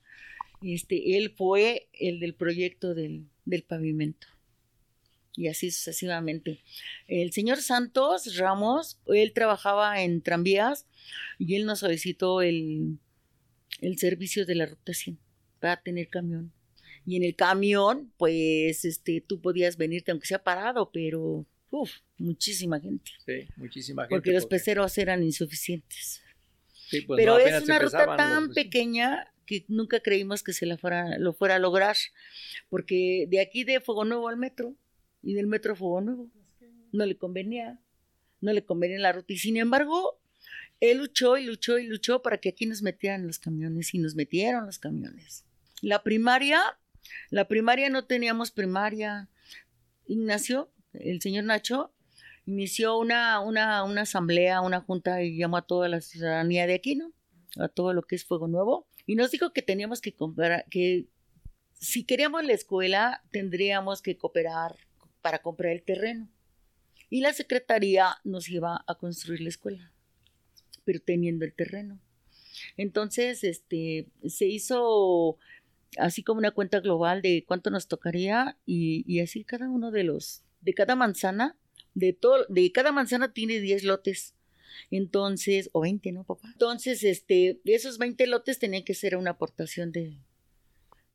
este, 0.62 1.16
él 1.16 1.35
fue 1.37 1.88
el 1.92 2.21
del 2.21 2.35
proyecto 2.35 2.95
del, 2.95 3.28
del 3.45 3.62
pavimento. 3.62 4.26
Y 5.35 5.49
así 5.49 5.71
sucesivamente. 5.71 6.61
El 7.09 7.33
señor 7.33 7.61
Santos 7.61 8.37
Ramos, 8.37 9.00
él 9.06 9.33
trabajaba 9.35 10.02
en 10.02 10.23
tranvías 10.23 10.87
y 11.38 11.56
él 11.56 11.66
nos 11.66 11.80
solicitó 11.80 12.40
el, 12.40 12.99
el 13.80 13.99
servicio 13.99 14.47
de 14.47 14.54
la 14.54 14.66
ruta 14.66 14.95
100 14.95 15.18
para 15.61 15.83
tener 15.83 16.09
camión. 16.09 16.52
Y 17.07 17.17
en 17.17 17.23
el 17.23 17.37
camión, 17.37 18.13
pues, 18.19 18.85
este, 18.85 19.21
tú 19.21 19.41
podías 19.41 19.77
venirte, 19.77 20.11
aunque 20.11 20.27
sea 20.27 20.43
parado, 20.43 20.91
pero, 20.93 21.47
uff, 21.71 21.91
muchísima 22.19 22.81
gente. 22.81 23.13
sí, 23.25 23.47
muchísima 23.57 24.03
gente. 24.03 24.17
Porque 24.17 24.33
los 24.33 24.47
peceros 24.47 24.99
eran 24.99 25.23
insuficientes. 25.23 26.21
sí, 26.89 27.03
pues, 27.03 27.19
Pero 27.19 27.35
no, 27.35 27.39
es 27.39 27.63
una 27.65 27.79
ruta 27.79 28.17
tan 28.17 28.47
los- 28.47 28.55
pequeña 28.55 29.33
que 29.47 29.65
nunca 29.69 30.01
creímos 30.01 30.43
que 30.43 30.53
se 30.53 30.67
la 30.67 30.77
fuera, 30.77 31.19
lo 31.19 31.33
fuera 31.33 31.55
a 31.55 31.59
lograr. 31.61 31.97
Porque 32.69 33.27
de 33.29 33.41
aquí 33.41 33.63
de 33.65 33.81
Fuego 33.81 34.05
Nuevo 34.05 34.29
al 34.29 34.37
metro 34.37 34.75
y 35.23 35.35
del 35.35 35.47
metro 35.47 35.75
a 35.75 35.77
Fuego 35.77 36.01
Nuevo 36.01 36.31
no 36.93 37.07
le 37.07 37.17
convenía, 37.17 37.79
no 38.41 38.53
le 38.53 38.65
convenía 38.65 38.99
la 38.99 39.13
ruta. 39.13 39.33
Y 39.33 39.39
sin 39.39 39.57
embargo, 39.57 40.21
él 40.81 40.99
luchó 40.99 41.37
y 41.39 41.45
luchó 41.45 41.79
y 41.79 41.87
luchó 41.87 42.23
para 42.23 42.39
que 42.39 42.49
aquí 42.49 42.67
nos 42.67 42.83
metieran 42.83 43.27
los 43.27 43.39
camiones 43.39 43.95
y 43.95 43.99
nos 43.99 44.15
metieron 44.17 44.67
los 44.67 44.79
camiones. 44.81 45.45
La 45.83 46.03
primaria, 46.03 46.61
la 47.31 47.49
primaria 47.49 47.91
no 47.91 48.05
teníamos 48.05 48.51
primaria. 48.51 49.29
Ignacio, 50.07 50.71
el 50.93 51.21
señor 51.21 51.45
Nacho, 51.45 51.93
inició 52.47 52.99
una, 52.99 53.41
una, 53.41 53.83
una 53.85 54.03
asamblea, 54.03 54.61
una 54.61 54.81
junta 54.81 55.23
y 55.23 55.37
llamó 55.37 55.57
a 55.59 55.67
toda 55.67 55.89
la 55.89 56.01
ciudadanía 56.01 56.67
de 56.67 56.75
aquí, 56.75 56.95
¿no? 56.95 57.13
A 57.57 57.69
todo 57.69 57.93
lo 57.93 58.03
que 58.03 58.15
es 58.15 58.25
Fuego 58.25 58.49
Nuevo. 58.49 58.89
Y 59.05 59.17
nos 59.17 59.31
dijo 59.31 59.53
que 59.53 59.63
teníamos 59.63 60.01
que 60.01 60.15
comprar, 60.15 60.65
que 60.71 61.09
si 61.75 62.05
queríamos 62.05 62.45
la 62.45 62.53
escuela, 62.53 63.23
tendríamos 63.31 64.03
que 64.03 64.17
cooperar 64.17 64.77
para 65.23 65.41
comprar 65.41 65.73
el 65.73 65.83
terreno. 65.83 66.31
Y 67.11 67.21
la 67.21 67.33
secretaría 67.33 68.17
nos 68.25 68.49
iba 68.49 68.85
a 68.87 68.95
construir 68.97 69.41
la 69.41 69.49
escuela, 69.49 69.93
pero 70.85 71.01
teniendo 71.01 71.45
el 71.45 71.55
terreno. 71.55 72.01
Entonces, 72.77 73.45
este, 73.45 74.09
se 74.27 74.47
hizo 74.47 75.39
así 75.99 76.23
como 76.23 76.38
una 76.38 76.50
cuenta 76.50 76.81
global 76.81 77.23
de 77.23 77.45
cuánto 77.47 77.71
nos 77.71 77.88
tocaría 77.88 78.59
y, 78.66 79.05
y 79.07 79.21
así 79.21 79.45
cada 79.45 79.69
uno 79.69 79.90
de 79.90 80.05
los, 80.05 80.45
de 80.61 80.75
cada 80.75 80.97
manzana, 80.97 81.57
de 81.95 82.12
todo, 82.12 82.45
de 82.49 82.71
cada 82.73 82.93
manzana 82.93 83.33
tiene 83.33 83.61
10 83.61 83.85
lotes. 83.85 84.35
Entonces, 84.90 85.71
o 85.73 85.81
20, 85.81 86.12
¿no, 86.12 86.25
papá? 86.25 86.49
Entonces, 86.52 87.02
este, 87.02 87.61
esos 87.64 87.99
20 87.99 88.26
lotes 88.26 88.59
tenían 88.59 88.85
que 88.85 88.95
ser 88.95 89.16
una 89.16 89.31
aportación 89.31 89.90
de, 89.90 90.19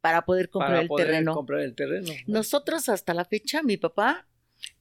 para 0.01 0.25
poder 0.25 0.49
comprar 0.49 0.71
para 0.71 0.81
el 0.81 0.87
poder 0.87 1.07
terreno. 1.07 1.33
comprar 1.33 1.61
el 1.61 1.75
terreno. 1.75 2.07
¿no? 2.07 2.33
Nosotros 2.33 2.89
hasta 2.89 3.13
la 3.13 3.25
fecha, 3.25 3.61
mi 3.61 3.77
papá 3.77 4.27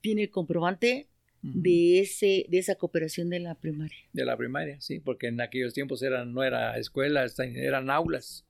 tiene 0.00 0.22
el 0.22 0.30
comprobante 0.30 1.08
de 1.42 2.00
ese 2.00 2.44
de 2.50 2.58
esa 2.58 2.74
cooperación 2.74 3.30
de 3.30 3.40
la 3.40 3.54
primaria. 3.54 3.96
de 4.12 4.24
la 4.26 4.36
primaria, 4.36 4.78
sí, 4.80 5.00
porque 5.00 5.28
en 5.28 5.40
aquellos 5.40 5.72
tiempos 5.72 6.02
eran, 6.02 6.34
no 6.34 6.42
era 6.42 6.76
escuela, 6.76 7.24
eran 7.38 7.88
aulas. 7.88 8.44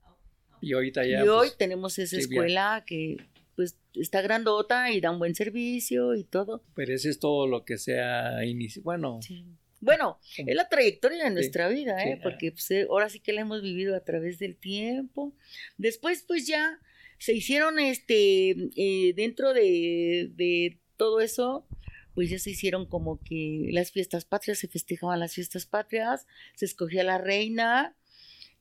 Y 0.61 0.73
ahorita 0.73 1.05
ya. 1.05 1.25
y 1.25 1.27
hoy 1.27 1.47
pues, 1.47 1.57
tenemos 1.57 1.97
esa 1.99 2.17
escuela 2.17 2.83
que 2.85 3.17
pues 3.55 3.77
está 3.95 4.21
grandota 4.21 4.91
y 4.91 5.01
da 5.01 5.11
un 5.11 5.19
buen 5.19 5.35
servicio 5.35 6.15
y 6.15 6.23
todo. 6.23 6.63
pero 6.75 6.93
ese 6.93 7.09
es 7.09 7.19
todo 7.19 7.47
lo 7.47 7.65
que 7.65 7.77
se 7.77 7.99
ha 7.99 8.45
iniciado. 8.45 8.83
Bueno, 8.83 9.19
Sí. 9.21 9.43
Bueno, 9.81 10.19
es 10.37 10.55
la 10.55 10.69
trayectoria 10.69 11.23
de 11.23 11.31
nuestra 11.31 11.67
vida, 11.67 11.99
¿eh? 12.03 12.13
sí, 12.13 12.19
porque 12.21 12.51
pues, 12.51 12.69
eh, 12.69 12.85
ahora 12.87 13.09
sí 13.09 13.19
que 13.19 13.33
la 13.33 13.41
hemos 13.41 13.63
vivido 13.63 13.95
a 13.95 14.01
través 14.01 14.37
del 14.37 14.55
tiempo. 14.55 15.33
Después, 15.77 16.23
pues 16.27 16.45
ya 16.45 16.79
se 17.17 17.33
hicieron, 17.33 17.79
este, 17.79 18.51
eh, 18.75 19.13
dentro 19.15 19.55
de, 19.55 20.29
de 20.35 20.77
todo 20.97 21.19
eso, 21.19 21.65
pues 22.13 22.29
ya 22.29 22.37
se 22.37 22.51
hicieron 22.51 22.85
como 22.85 23.19
que 23.23 23.69
las 23.71 23.91
fiestas 23.91 24.23
patrias, 24.23 24.59
se 24.59 24.67
festejaban 24.67 25.19
las 25.19 25.33
fiestas 25.33 25.65
patrias, 25.65 26.27
se 26.55 26.65
escogía 26.65 27.03
la 27.03 27.17
reina, 27.17 27.95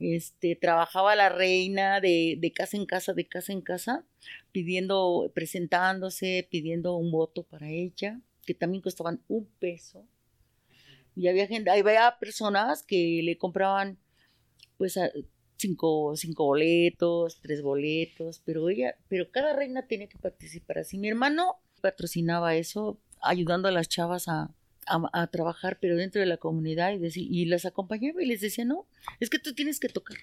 este, 0.01 0.57
trabajaba 0.57 1.15
la 1.15 1.29
reina 1.29 2.01
de, 2.01 2.37
de 2.39 2.53
casa 2.53 2.77
en 2.77 2.87
casa, 2.87 3.13
de 3.13 3.29
casa 3.29 3.53
en 3.53 3.61
casa, 3.61 4.05
pidiendo, 4.51 5.31
presentándose, 5.35 6.49
pidiendo 6.51 6.97
un 6.97 7.13
voto 7.13 7.45
para 7.45 7.69
ella, 7.69 8.21
que 8.45 8.55
también 8.55 8.83
costaban 8.83 9.23
un 9.29 9.47
peso. 9.59 10.05
Y 11.15 11.29
había 11.29 11.47
gente, 11.47 11.71
había 11.71 12.17
personas 12.19 12.83
que 12.83 13.21
le 13.23 13.37
compraban 13.37 13.99
pues 14.79 14.99
cinco, 15.57 16.17
cinco 16.17 16.47
boletos, 16.47 17.39
tres 17.43 17.61
boletos, 17.61 18.41
pero 18.45 18.71
ella, 18.71 18.97
pero 19.09 19.31
cada 19.31 19.55
reina 19.55 19.87
tenía 19.87 20.09
que 20.09 20.19
participar 20.19 20.79
así. 20.79 20.97
Mi 20.97 21.09
hermano 21.09 21.57
patrocinaba 21.83 22.55
eso, 22.55 22.99
ayudando 23.21 23.69
a 23.69 23.73
las 23.73 23.89
chavas 23.89 24.29
a, 24.29 24.55
a- 25.13 25.27
trabajar, 25.29 25.79
pero 25.81 25.97
dentro 25.97 26.21
de 26.21 26.27
la 26.27 26.37
comunidad 26.37 26.93
y, 26.93 26.99
decir, 26.99 27.27
y 27.31 27.45
las 27.47 27.65
acompañaba 27.65 28.23
y 28.23 28.27
les 28.27 28.41
decía, 28.41 28.65
no, 28.65 28.87
es 29.21 29.31
que 29.31 29.39
tú 29.39 29.55
tienes 29.55 29.81
que 29.81 29.89
tocar 29.89 30.17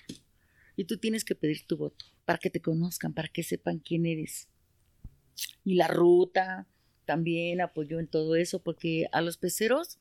y 0.75 0.83
tú 0.85 0.97
tienes 0.97 1.23
que 1.25 1.35
pedir 1.35 1.65
tu 1.65 1.77
voto 1.77 2.05
para 2.25 2.37
que 2.39 2.49
te 2.49 2.61
conozcan, 2.61 3.13
para 3.13 3.27
que 3.29 3.43
sepan 3.43 3.79
quién 3.79 4.05
eres. 4.05 4.47
Y 5.63 5.75
la 5.75 5.87
ruta 5.87 6.67
también 7.05 7.61
apoyó 7.61 7.99
en 7.99 8.07
todo 8.07 8.35
eso, 8.35 8.61
porque 8.61 9.07
a 9.11 9.21
los 9.21 9.37
peceros 9.37 9.99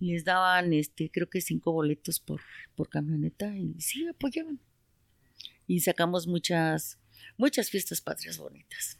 les 0.00 0.24
daban, 0.24 0.72
este, 0.72 1.10
creo 1.10 1.28
que 1.28 1.40
cinco 1.40 1.72
boletos 1.72 2.20
por, 2.20 2.40
por 2.74 2.88
camioneta 2.88 3.56
y 3.56 3.74
sí 3.80 4.06
apoyaban. 4.06 4.60
Y 5.66 5.80
sacamos 5.80 6.26
muchas, 6.26 6.98
muchas 7.36 7.70
fiestas 7.70 8.00
patrias 8.00 8.38
bonitas. 8.38 8.98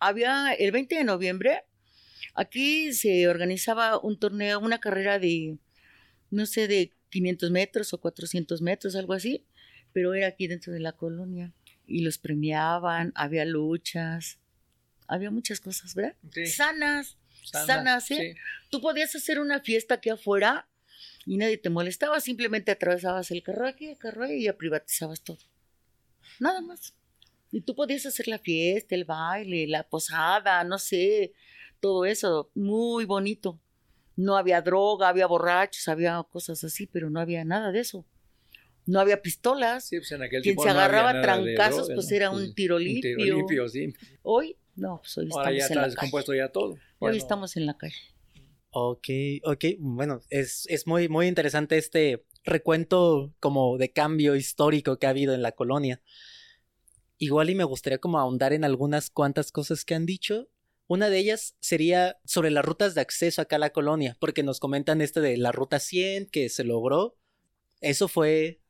Había 0.00 0.52
el 0.52 0.72
20 0.72 0.96
de 0.96 1.04
noviembre, 1.04 1.64
aquí 2.34 2.92
se 2.92 3.28
organizaba 3.28 3.98
un 3.98 4.18
torneo, 4.18 4.60
una 4.60 4.78
carrera 4.78 5.18
de, 5.18 5.58
no 6.30 6.46
sé, 6.46 6.68
de 6.68 6.92
500 7.10 7.50
metros 7.50 7.92
o 7.92 8.00
400 8.00 8.60
metros, 8.62 8.96
algo 8.96 9.12
así, 9.12 9.44
pero 9.92 10.14
era 10.14 10.28
aquí 10.28 10.46
dentro 10.46 10.72
de 10.72 10.80
la 10.80 10.92
colonia. 10.92 11.52
Y 11.86 12.02
los 12.02 12.18
premiaban, 12.18 13.12
había 13.14 13.44
luchas, 13.44 14.38
había 15.06 15.30
muchas 15.30 15.60
cosas, 15.60 15.94
¿verdad? 15.94 16.16
Sí. 16.32 16.46
Sanas, 16.46 17.16
sana, 17.44 17.66
sanas, 17.66 18.10
¿eh? 18.10 18.36
Tú 18.70 18.80
podías 18.80 19.14
hacer 19.14 19.40
una 19.40 19.60
fiesta 19.60 19.94
aquí 19.94 20.10
afuera 20.10 20.68
y 21.24 21.36
nadie 21.36 21.58
te 21.58 21.70
molestaba, 21.70 22.20
simplemente 22.20 22.70
atravesabas 22.70 23.30
el 23.30 23.42
carro 23.42 23.66
aquí, 23.66 23.86
el 23.86 23.98
carro 23.98 24.24
ahí 24.24 24.34
y 24.34 24.44
ya 24.44 24.56
privatizabas 24.56 25.22
todo. 25.22 25.38
Nada 26.38 26.60
más. 26.60 26.94
Y 27.50 27.62
tú 27.62 27.74
podías 27.74 28.04
hacer 28.04 28.28
la 28.28 28.38
fiesta, 28.38 28.94
el 28.94 29.04
baile, 29.04 29.66
la 29.66 29.88
posada, 29.88 30.62
no 30.64 30.78
sé, 30.78 31.32
todo 31.80 32.04
eso, 32.04 32.50
muy 32.54 33.04
bonito. 33.04 33.60
No 34.16 34.36
había 34.36 34.60
droga, 34.62 35.08
había 35.08 35.26
borrachos, 35.26 35.86
había 35.88 36.22
cosas 36.30 36.64
así, 36.64 36.86
pero 36.86 37.08
no 37.10 37.20
había 37.20 37.44
nada 37.44 37.70
de 37.72 37.80
eso. 37.80 38.04
No 38.86 39.00
había 39.00 39.20
pistolas. 39.22 39.84
Sí, 39.86 39.98
pues 39.98 40.10
en 40.12 40.22
aquel 40.22 40.42
Quien 40.42 40.58
se 40.58 40.68
agarraba 40.70 41.20
trancazos, 41.20 41.86
droga, 41.88 41.94
pues 41.94 42.10
¿no? 42.10 42.16
era 42.16 42.30
un 42.30 42.54
tiro 42.54 42.78
limpio. 42.78 43.16
tiro 43.16 43.36
limpio, 43.36 43.68
sí. 43.68 43.92
Hoy, 44.22 44.56
no, 44.76 44.98
pues 45.02 45.16
hoy 45.18 45.28
Ahora 45.30 45.50
estamos 45.50 45.58
ya 45.58 45.58
en 45.58 45.62
está 45.62 45.74
la 45.74 45.80
calle. 45.82 45.90
descompuesto 45.90 46.34
ya 46.34 46.48
todo. 46.48 46.78
Hoy 46.98 47.16
estamos 47.16 47.56
en 47.56 47.66
la 47.66 47.76
calle. 47.76 47.96
Ok, 48.70 49.08
ok, 49.44 49.64
bueno, 49.78 50.20
es, 50.30 50.66
es 50.68 50.86
muy, 50.86 51.08
muy 51.08 51.26
interesante 51.26 51.78
este 51.78 52.24
recuento 52.44 53.34
como 53.40 53.78
de 53.78 53.92
cambio 53.92 54.36
histórico 54.36 54.98
que 54.98 55.06
ha 55.06 55.10
habido 55.10 55.34
en 55.34 55.42
la 55.42 55.52
colonia. 55.52 56.02
Igual 57.18 57.50
y 57.50 57.54
me 57.54 57.64
gustaría 57.64 57.98
como 57.98 58.18
ahondar 58.18 58.52
en 58.52 58.64
algunas 58.64 59.10
cuantas 59.10 59.52
cosas 59.52 59.84
que 59.84 59.94
han 59.94 60.06
dicho. 60.06 60.48
Una 60.88 61.10
de 61.10 61.18
ellas 61.18 61.54
sería 61.60 62.18
sobre 62.24 62.50
las 62.50 62.64
rutas 62.64 62.94
de 62.94 63.02
acceso 63.02 63.42
acá 63.42 63.56
a 63.56 63.58
la 63.58 63.70
colonia, 63.70 64.16
porque 64.18 64.42
nos 64.42 64.58
comentan 64.58 65.02
este 65.02 65.20
de 65.20 65.36
la 65.36 65.52
ruta 65.52 65.80
100 65.80 66.30
que 66.30 66.48
se 66.48 66.64
logró. 66.64 67.18
Eso 67.82 68.08
fue 68.08 68.62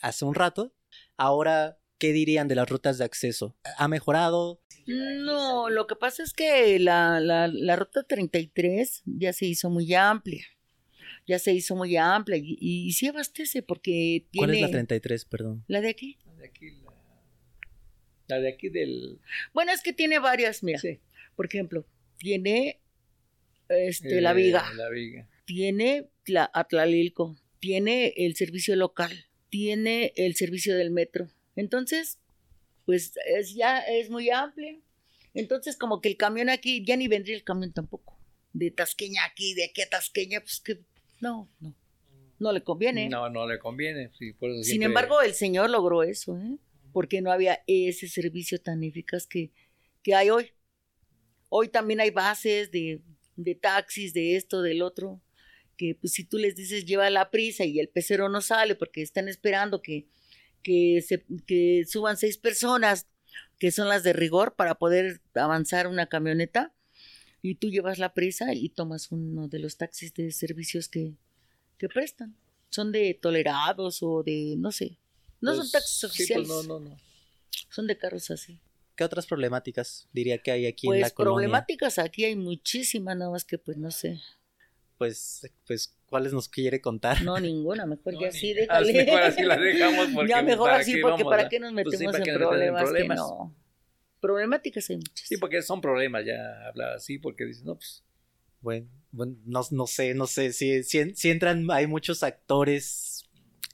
hace 0.00 0.24
un 0.24 0.34
rato. 0.34 0.74
Ahora, 1.18 1.78
¿qué 1.98 2.14
dirían 2.14 2.48
de 2.48 2.54
las 2.54 2.66
rutas 2.66 2.96
de 2.96 3.04
acceso? 3.04 3.58
¿Ha 3.76 3.88
mejorado? 3.88 4.62
No, 4.86 5.68
lo 5.68 5.86
que 5.86 5.96
pasa 5.96 6.22
es 6.22 6.32
que 6.32 6.78
la, 6.78 7.20
la, 7.20 7.46
la 7.46 7.76
ruta 7.76 8.04
33 8.04 9.02
ya 9.04 9.34
se 9.34 9.44
hizo 9.44 9.68
muy 9.68 9.92
amplia. 9.92 10.46
Ya 11.26 11.38
se 11.38 11.52
hizo 11.52 11.76
muy 11.76 11.94
amplia 11.98 12.38
y, 12.38 12.56
y, 12.58 12.90
sí 12.92 13.06
abastece 13.06 13.62
porque 13.62 14.26
tiene... 14.30 14.46
¿Cuál 14.46 14.54
es 14.54 14.62
la 14.62 14.70
33, 14.70 15.24
perdón? 15.26 15.62
¿La 15.68 15.82
de 15.82 15.90
aquí? 15.90 16.16
La 16.24 16.34
de 16.36 16.46
aquí, 16.46 16.70
la, 16.70 16.92
la 18.28 18.40
de 18.40 18.48
aquí 18.48 18.70
del... 18.70 19.20
Bueno, 19.52 19.72
es 19.72 19.82
que 19.82 19.92
tiene 19.92 20.18
varias, 20.18 20.62
mira. 20.62 20.78
Sí. 20.78 20.98
Por 21.40 21.46
ejemplo, 21.46 21.86
tiene 22.18 22.82
este, 23.70 24.18
eh, 24.18 24.20
la 24.20 24.34
viga, 24.34 24.62
La 24.74 24.90
viga. 24.90 25.26
tiene 25.46 26.10
la 26.26 26.50
Atlalilco, 26.52 27.34
tiene 27.60 28.12
el 28.18 28.36
servicio 28.36 28.76
local, 28.76 29.10
tiene 29.48 30.12
el 30.16 30.36
servicio 30.36 30.76
del 30.76 30.90
metro. 30.90 31.30
Entonces, 31.56 32.20
pues 32.84 33.14
es, 33.24 33.54
ya 33.54 33.78
es 33.78 34.10
muy 34.10 34.28
amplia. 34.28 34.78
Entonces, 35.32 35.78
como 35.78 36.02
que 36.02 36.10
el 36.10 36.18
camión 36.18 36.50
aquí, 36.50 36.84
ya 36.84 36.98
ni 36.98 37.08
vendría 37.08 37.36
el 37.36 37.42
camión 37.42 37.72
tampoco. 37.72 38.18
De 38.52 38.70
Tasqueña 38.70 39.24
aquí, 39.24 39.54
de 39.54 39.64
aquí 39.64 39.80
a 39.80 39.88
Tasqueña, 39.88 40.40
pues 40.40 40.60
que 40.60 40.80
no, 41.22 41.50
no. 41.58 41.74
No 42.38 42.52
le 42.52 42.62
conviene. 42.62 43.08
No, 43.08 43.30
no 43.30 43.48
le 43.48 43.58
conviene. 43.58 44.10
sí, 44.18 44.34
por 44.34 44.50
eso 44.50 44.62
Sin 44.62 44.82
embargo, 44.82 45.22
el 45.22 45.32
señor 45.32 45.70
logró 45.70 46.02
eso, 46.02 46.38
¿eh? 46.38 46.58
Porque 46.92 47.22
no 47.22 47.32
había 47.32 47.62
ese 47.66 48.08
servicio 48.08 48.60
tan 48.60 48.84
eficaz 48.84 49.26
que, 49.26 49.52
que 50.02 50.14
hay 50.14 50.28
hoy. 50.28 50.52
Hoy 51.50 51.68
también 51.68 52.00
hay 52.00 52.10
bases 52.10 52.70
de, 52.70 53.02
de 53.36 53.54
taxis, 53.54 54.14
de 54.14 54.36
esto, 54.36 54.62
del 54.62 54.80
otro, 54.80 55.20
que 55.76 55.94
pues 55.94 56.14
si 56.14 56.24
tú 56.24 56.38
les 56.38 56.56
dices 56.56 56.86
lleva 56.86 57.10
la 57.10 57.30
prisa 57.30 57.64
y 57.66 57.78
el 57.80 57.88
pecero 57.88 58.28
no 58.30 58.40
sale 58.40 58.74
porque 58.74 59.02
están 59.02 59.28
esperando 59.28 59.82
que, 59.82 60.08
que, 60.62 61.02
se, 61.06 61.24
que 61.46 61.84
suban 61.86 62.16
seis 62.16 62.38
personas, 62.38 63.06
que 63.58 63.70
son 63.70 63.88
las 63.88 64.02
de 64.02 64.12
rigor, 64.14 64.54
para 64.56 64.76
poder 64.76 65.20
avanzar 65.34 65.86
una 65.86 66.06
camioneta, 66.08 66.74
y 67.42 67.56
tú 67.56 67.68
llevas 67.70 67.98
la 67.98 68.14
prisa 68.14 68.54
y 68.54 68.68
tomas 68.68 69.10
uno 69.10 69.48
de 69.48 69.58
los 69.58 69.76
taxis 69.76 70.14
de 70.14 70.30
servicios 70.32 70.88
que, 70.88 71.14
que 71.78 71.88
prestan. 71.88 72.36
Son 72.70 72.92
de 72.92 73.14
tolerados 73.20 74.02
o 74.02 74.22
de, 74.22 74.54
no 74.58 74.70
sé. 74.72 74.98
No 75.40 75.52
son 75.52 75.60
Pues, 75.62 75.72
taxis 75.72 75.94
sí, 75.96 76.06
pues, 76.06 76.12
oficiales. 76.12 76.48
no, 76.48 76.62
no, 76.62 76.80
no. 76.80 76.96
Son 77.70 77.86
de 77.86 77.96
carros 77.96 78.30
así. 78.30 78.60
¿Qué 78.96 79.04
otras 79.04 79.26
problemáticas 79.26 80.08
diría 80.12 80.38
que 80.42 80.50
hay 80.52 80.66
aquí 80.66 80.90
en 80.92 81.00
la 81.00 81.10
Pues 81.10 81.12
colonia? 81.12 81.34
problemáticas 81.34 81.98
aquí 81.98 82.24
hay 82.24 82.36
muchísimas, 82.36 83.16
nada 83.16 83.30
más 83.30 83.44
que 83.44 83.58
pues 83.58 83.76
no 83.78 83.90
sé. 83.90 84.20
Pues, 84.98 85.50
pues, 85.66 85.96
¿cuáles 86.06 86.32
nos 86.34 86.48
quiere 86.48 86.80
contar? 86.80 87.16
No, 87.18 87.38
ninguna, 87.40 87.86
mejor 87.86 88.14
No, 88.20 88.20
sí, 88.30 88.52
así, 88.52 88.54
déjale. 88.54 88.92
mejor 88.92 89.22
así 89.22 89.42
la 89.42 89.56
dejamos 89.56 90.08
porque 90.14 90.28
ya 90.30 90.42
mejor 90.42 90.68
¿para 90.68 90.76
así, 90.76 90.96
porque 90.98 91.24
vamos, 91.24 91.30
para 91.30 91.48
qué 91.48 91.58
nos 91.60 91.72
Pues 91.82 91.96
sí, 91.96 92.04
metemos 92.04 92.12
¿para 92.12 92.24
qué 92.24 92.30
en 92.30 92.36
en 92.36 92.38
problemas, 92.48 92.80
que 92.82 92.84
problemas? 92.90 93.16
no. 93.16 93.56
Problemáticas 94.20 94.90
hay 94.90 94.96
muchas. 94.98 95.28
Sí, 95.28 95.36
porque 95.38 95.62
son 95.62 95.80
problemas 95.80 96.24
ya 96.26 96.66
hablar 96.68 96.92
así, 96.94 97.18
porque 97.18 97.44
dicen, 97.46 97.64
no, 97.66 97.76
pues 97.76 98.04
Bueno, 98.60 98.88
bueno, 99.12 99.36
no, 99.46 99.62
no 99.70 99.86
sé, 99.86 100.14
no 100.14 100.26
sé, 100.26 100.52
si, 100.52 100.82
si, 100.82 101.14
si 101.14 101.30
entran, 101.30 101.66
hay 101.70 101.86
muchos 101.86 102.22
actores 102.22 103.24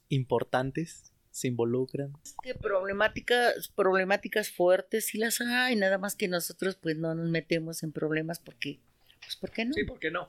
importantes, 0.08 1.05
se 1.36 1.48
involucran. 1.48 2.14
que 2.42 2.54
problemáticas, 2.54 3.68
problemáticas 3.68 4.50
fuertes 4.50 5.04
sí 5.06 5.18
las 5.18 5.38
hay, 5.42 5.76
nada 5.76 5.98
más 5.98 6.14
que 6.14 6.28
nosotros 6.28 6.76
pues 6.76 6.96
no 6.96 7.14
nos 7.14 7.28
metemos 7.28 7.82
en 7.82 7.92
problemas 7.92 8.38
porque, 8.38 8.80
pues 9.20 9.36
¿por 9.36 9.50
qué 9.50 9.66
no? 9.66 9.74
sí, 9.74 9.84
¿por 9.84 9.98
qué 9.98 10.10
no? 10.10 10.26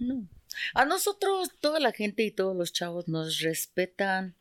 No. 0.00 0.26
A 0.72 0.86
nosotros, 0.86 1.50
toda 1.60 1.80
la 1.80 1.92
gente 1.92 2.22
y 2.22 2.30
todos 2.30 2.56
los 2.56 2.72
chavos 2.72 3.08
nos 3.08 3.40
respetan 3.40 4.34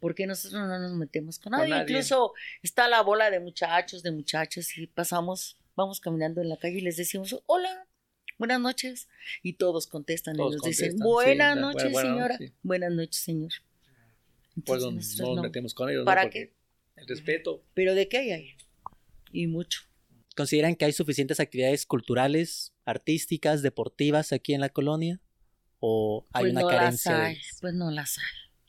porque 0.00 0.26
nosotros 0.26 0.60
no 0.66 0.78
nos 0.80 0.92
metemos 0.94 1.38
con 1.38 1.52
nadie. 1.52 1.68
nadie. 1.70 1.82
Incluso 1.82 2.32
está 2.62 2.88
la 2.88 3.00
bola 3.02 3.30
de 3.30 3.38
muchachos, 3.38 4.02
de 4.02 4.10
muchachas 4.10 4.76
y 4.78 4.88
pasamos, 4.88 5.56
vamos 5.76 6.00
caminando 6.00 6.40
en 6.40 6.48
la 6.48 6.56
calle 6.56 6.78
y 6.78 6.80
les 6.80 6.96
decimos, 6.96 7.40
hola, 7.46 7.86
buenas 8.36 8.58
noches. 8.60 9.08
Y 9.44 9.52
todos 9.52 9.86
contestan 9.86 10.36
Todos 10.36 10.54
y 10.54 10.56
nos 10.56 10.64
dicen, 10.64 10.88
contestan, 10.98 11.06
buenas 11.06 11.54
sí, 11.54 11.60
noches, 11.60 11.92
buena- 11.92 12.10
señora. 12.14 12.36
sí. 12.38 12.52
Buenas 12.64 12.92
noches, 12.92 13.22
señor. 13.22 13.52
Pues 14.64 14.82
no, 14.82 14.90
nosotros 14.90 15.20
no 15.20 15.26
nos 15.28 15.36
no. 15.36 15.42
metemos 15.42 15.74
con 15.74 15.88
ellos. 15.90 16.00
¿no? 16.00 16.04
¿Para 16.06 16.22
Porque- 16.22 16.48
qué? 16.48 16.60
El 16.96 17.06
respeto. 17.06 17.64
Pero 17.74 17.94
de 17.94 18.08
qué 18.08 18.18
hay 18.18 18.30
hay. 18.32 18.50
Y 19.32 19.46
mucho. 19.46 19.80
¿Consideran 20.36 20.74
que 20.76 20.84
hay 20.84 20.92
suficientes 20.92 21.40
actividades 21.40 21.86
culturales, 21.86 22.72
artísticas, 22.84 23.62
deportivas 23.62 24.32
aquí 24.32 24.54
en 24.54 24.60
la 24.60 24.68
colonia? 24.68 25.20
¿O 25.78 26.26
hay 26.32 26.42
Pues 26.44 26.52
una 26.52 26.60
no 26.62 26.68
carencia? 26.68 27.12
las 27.12 27.20
hay. 27.28 27.38
Pues 27.60 27.74
no 27.74 27.90
las 27.90 28.18
hay. 28.18 28.24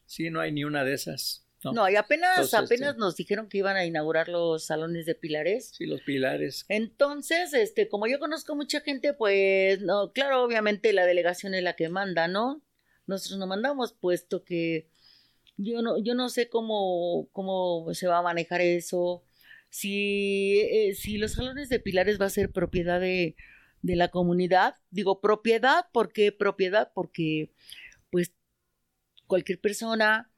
Sí, 0.06 0.30
no 0.30 0.40
hay 0.40 0.52
ni 0.52 0.64
una 0.64 0.84
de 0.84 0.94
esas. 0.94 1.46
No. 1.64 1.74
No, 1.74 1.90
y 1.90 1.96
apenas, 1.96 2.32
Entonces, 2.38 2.54
apenas 2.60 2.94
sí. 2.96 3.00
nos 3.00 3.16
dijeron 3.16 3.48
que 3.48 3.60
iban 3.60 3.76
a 3.78 3.86
inaugurar 3.86 4.30
los 4.30 4.66
salones 4.66 5.06
de 5.06 5.14
pilares. 5.14 5.72
Sí, 5.78 5.86
los 5.86 6.02
pilares. 6.02 6.66
Entonces, 6.70 7.54
este, 7.54 7.88
como 7.88 8.08
yo 8.08 8.18
conozco 8.20 8.56
mucha 8.56 8.82
gente, 8.82 9.14
pues, 9.14 9.80
no, 9.82 10.12
claro, 10.12 10.44
obviamente 10.44 10.92
la 10.94 11.06
delegación 11.06 11.54
es 11.54 11.62
la 11.64 11.76
que 11.76 11.88
manda, 11.90 12.28
¿no? 12.28 12.64
Nosotros 13.06 13.38
no 13.40 13.46
mandamos, 13.46 13.94
puesto 13.94 14.44
que 14.44 14.90
yo 15.64 15.82
no, 15.82 15.98
yo 16.04 16.16
no 16.16 16.30
sé 16.30 16.50
cómo, 16.50 17.30
cómo 17.34 17.94
se 17.94 18.08
va 18.08 18.20
a 18.20 18.22
manejar 18.24 18.62
eso. 18.62 19.24
Si, 19.70 20.60
eh, 20.62 20.94
si 20.96 21.18
los 21.18 21.34
salones 21.34 21.70
de 21.70 21.80
pilares 21.80 22.20
va 22.20 22.26
a 22.26 22.30
ser 22.30 22.52
propiedad 22.52 23.00
de, 23.00 23.36
de 23.82 23.96
la 23.96 24.10
comunidad, 24.10 24.76
digo 24.92 25.22
propiedad, 25.22 25.86
¿por 25.94 26.12
qué 26.14 26.32
propiedad? 26.32 26.92
Porque, 26.94 27.52
pues, 28.12 28.34
cualquier 29.28 29.60
persona 29.62 30.32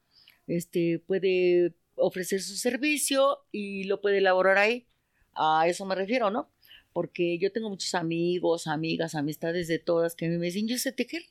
este, 0.46 1.00
puede 1.00 1.74
ofrecer 1.96 2.40
su 2.42 2.56
servicio 2.56 3.38
y 3.52 3.84
lo 3.84 4.00
puede 4.00 4.18
elaborar 4.18 4.58
ahí. 4.58 4.86
A 5.34 5.66
eso 5.68 5.84
me 5.86 5.94
refiero, 5.94 6.30
¿no? 6.30 6.52
Porque 6.92 7.38
yo 7.38 7.52
tengo 7.52 7.70
muchos 7.70 7.94
amigos, 7.94 8.66
amigas, 8.66 9.14
amistades 9.14 9.68
de 9.68 9.78
todas 9.80 10.14
que 10.14 10.26
a 10.26 10.28
mí 10.28 10.38
me 10.38 10.46
dicen, 10.46 10.68
yo 10.68 10.78
sé 10.78 10.92
tejer, 10.92 11.22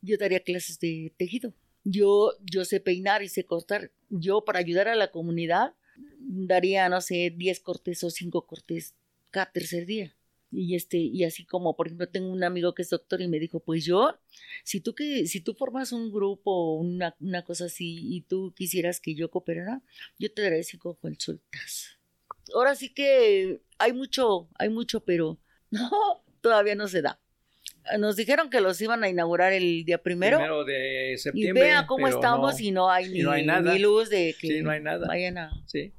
yo 0.00 0.16
daría 0.18 0.40
clases 0.40 0.78
de 0.80 1.12
tejido, 1.16 1.54
yo, 1.84 2.32
yo 2.40 2.64
sé 2.64 2.80
peinar 2.80 3.22
y 3.22 3.28
sé 3.28 3.44
cortar, 3.44 3.90
yo 4.08 4.44
para 4.44 4.58
ayudar 4.58 4.88
a 4.88 4.96
la 4.96 5.10
comunidad 5.10 5.74
daría, 6.18 6.88
no 6.88 7.00
sé, 7.00 7.32
10 7.36 7.60
cortes 7.60 8.02
o 8.04 8.10
5 8.10 8.46
cortes 8.46 8.94
cada 9.30 9.50
tercer 9.50 9.86
día. 9.86 10.14
Y 10.50 10.76
este, 10.76 10.98
y 10.98 11.24
así 11.24 11.46
como, 11.46 11.74
por 11.74 11.86
ejemplo, 11.86 12.08
tengo 12.08 12.30
un 12.30 12.44
amigo 12.44 12.74
que 12.74 12.82
es 12.82 12.90
doctor 12.90 13.22
y 13.22 13.28
me 13.28 13.38
dijo, 13.38 13.60
pues 13.60 13.86
yo, 13.86 14.18
si 14.64 14.80
tú 14.80 14.94
que, 14.94 15.26
si 15.26 15.40
tú 15.40 15.54
formas 15.54 15.92
un 15.92 16.12
grupo 16.12 16.74
una, 16.74 17.16
una 17.20 17.42
cosa 17.42 17.64
así 17.64 18.14
y 18.14 18.20
tú 18.20 18.52
quisieras 18.54 19.00
que 19.00 19.14
yo 19.14 19.30
cooperara, 19.30 19.82
yo 20.18 20.32
te 20.32 20.42
daré 20.42 20.62
cinco 20.62 20.94
consultas. 20.96 21.98
Ahora 22.54 22.74
sí 22.74 22.92
que 22.92 23.62
hay 23.78 23.94
mucho, 23.94 24.50
hay 24.58 24.68
mucho, 24.68 25.02
pero 25.04 25.38
no, 25.70 25.90
todavía 26.42 26.74
no 26.74 26.86
se 26.86 27.00
da. 27.00 27.21
Nos 27.98 28.16
dijeron 28.16 28.48
que 28.50 28.60
los 28.60 28.80
iban 28.80 29.02
a 29.04 29.08
inaugurar 29.08 29.52
el 29.52 29.84
día 29.84 29.98
primero, 30.02 30.36
Primero 30.38 30.64
de 30.64 31.12
y 31.14 31.18
septiembre. 31.18 31.62
vea 31.64 31.86
cómo 31.86 32.06
estamos 32.08 32.54
no. 32.54 32.60
y 32.66 32.70
no 32.70 32.90
hay 32.90 33.06
y 33.06 33.08
ni, 33.10 33.20
no 33.22 33.32
hay 33.32 33.44
nada. 33.44 33.72
ni 33.72 33.78
luz 33.80 34.08
de 34.08 34.34
que 34.40 34.46
Sí, 34.48 34.62
no 34.62 34.70
hay 34.70 34.80
nada. 34.80 35.06
vayan 35.08 35.36
a... 35.38 35.50
Sí. 35.66 35.92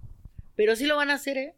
Pero 0.55 0.75
sí 0.75 0.85
lo 0.85 0.95
van 0.95 1.09
a 1.09 1.15
hacer, 1.15 1.37
¿eh? 1.37 1.55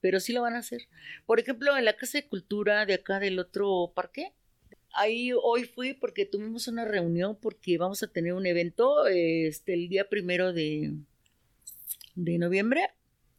Pero 0.00 0.20
sí 0.20 0.32
lo 0.34 0.42
van 0.42 0.54
a 0.54 0.58
hacer. 0.58 0.82
Por 1.24 1.40
ejemplo, 1.40 1.76
en 1.78 1.84
la 1.86 1.96
Casa 1.96 2.18
de 2.18 2.28
Cultura 2.28 2.84
de 2.84 2.94
acá 2.94 3.20
del 3.20 3.38
otro 3.38 3.92
parque, 3.94 4.32
ahí 4.92 5.30
hoy 5.42 5.64
fui 5.64 5.94
porque 5.94 6.26
tuvimos 6.26 6.68
una 6.68 6.84
reunión 6.84 7.38
porque 7.40 7.78
vamos 7.78 8.02
a 8.02 8.08
tener 8.12 8.34
un 8.34 8.44
evento 8.46 9.06
este, 9.06 9.72
el 9.74 9.88
día 9.88 10.08
primero 10.10 10.52
de, 10.52 10.92
de 12.16 12.38
noviembre. 12.38 12.90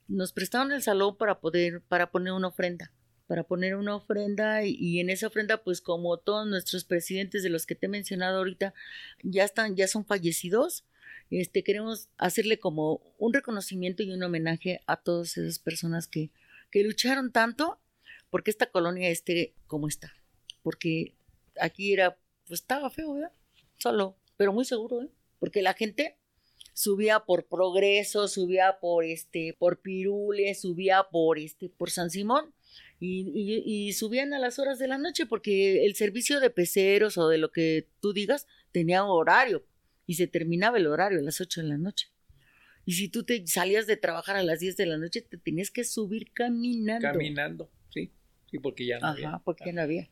Nos 0.08 0.34
prestaron 0.34 0.72
el 0.72 0.82
salón 0.82 1.18
para 1.18 1.40
poder, 1.40 1.82
para 1.82 2.10
poner 2.10 2.34
una 2.34 2.48
ofrenda. 2.48 2.92
Para 3.28 3.44
poner 3.44 3.76
una 3.76 3.96
ofrenda 3.96 4.64
y, 4.64 5.00
en 5.00 5.10
esa 5.10 5.28
ofrenda, 5.28 5.64
pues 5.64 5.82
como 5.82 6.18
todos 6.18 6.48
nuestros 6.48 6.84
presidentes 6.84 7.42
de 7.42 7.50
los 7.50 7.66
que 7.66 7.76
te 7.76 7.88
he 7.88 7.90
mencionado 7.90 8.38
ahorita 8.38 8.74
ya 9.24 9.44
están, 9.44 9.76
ya 9.76 9.88
son 9.88 10.06
fallecidos, 10.06 10.86
este, 11.32 11.64
queremos 11.64 12.10
hacerle 12.18 12.60
como 12.60 13.02
un 13.18 13.34
reconocimiento 13.34 14.04
y 14.04 14.12
un 14.12 14.22
homenaje 14.22 14.82
a 14.86 14.98
todas 14.98 15.38
esas 15.38 15.58
personas 15.58 16.08
que, 16.08 16.30
que 16.70 16.84
lucharon 16.84 17.32
tanto 17.32 17.80
porque 18.30 18.52
esta 18.52 18.70
colonia 18.70 19.10
esté 19.10 19.54
como 19.68 19.88
está. 19.88 20.14
Porque 20.62 21.14
aquí 21.60 21.94
era, 21.94 22.18
pues 22.48 22.62
estaba 22.62 22.90
feo, 22.90 23.14
¿verdad? 23.14 23.32
Solo, 23.78 24.18
pero 24.38 24.54
muy 24.54 24.66
seguro, 24.66 25.02
¿eh? 25.02 25.10
Porque 25.40 25.62
la 25.62 25.74
gente 25.74 26.18
subía 26.74 27.22
por 27.22 27.46
Progreso, 27.46 28.28
subía 28.28 28.80
por 28.80 29.06
este, 29.06 29.56
por 29.58 29.80
Pirules, 29.80 30.62
subía 30.62 31.04
por 31.12 31.40
este, 31.40 31.70
por 31.70 31.90
San 31.90 32.10
Simón. 32.10 32.54
Y, 33.00 33.32
y, 33.34 33.88
y 33.88 33.94
subían 33.94 34.34
a 34.34 34.40
las 34.40 34.58
horas 34.58 34.80
de 34.80 34.88
la 34.88 34.98
noche 34.98 35.26
porque 35.26 35.86
el 35.86 35.96
servicio 35.96 36.40
de 36.40 36.50
peceros 36.50 37.18
o 37.18 37.28
de 37.28 37.38
lo 37.38 37.52
que 37.52 37.90
tú 38.02 38.14
digas 38.14 38.48
tenía 38.72 39.04
horario 39.04 39.66
y 40.08 40.16
se 40.16 40.28
terminaba 40.28 40.78
el 40.78 40.88
horario 40.88 41.20
a 41.20 41.24
las 41.24 41.42
8 41.42 41.62
de 41.62 41.68
la 41.68 41.78
noche. 41.78 42.10
Y 42.86 42.94
si 42.94 43.10
tú 43.10 43.24
te 43.24 43.46
salías 43.48 43.88
de 43.88 43.98
trabajar 43.98 44.36
a 44.36 44.44
las 44.44 44.60
10 44.60 44.78
de 44.78 44.86
la 44.86 44.98
noche, 44.98 45.22
te 45.22 45.38
tenías 45.38 45.72
que 45.72 45.84
subir 45.84 46.32
caminando. 46.34 47.08
Caminando, 47.08 47.72
sí. 47.90 48.12
Sí, 48.52 48.60
porque 48.60 48.86
ya 48.86 49.00
no 49.00 49.08
Ajá, 49.08 49.14
había. 49.14 49.42
porque 49.44 49.74
no 49.74 49.82
había. 49.82 50.10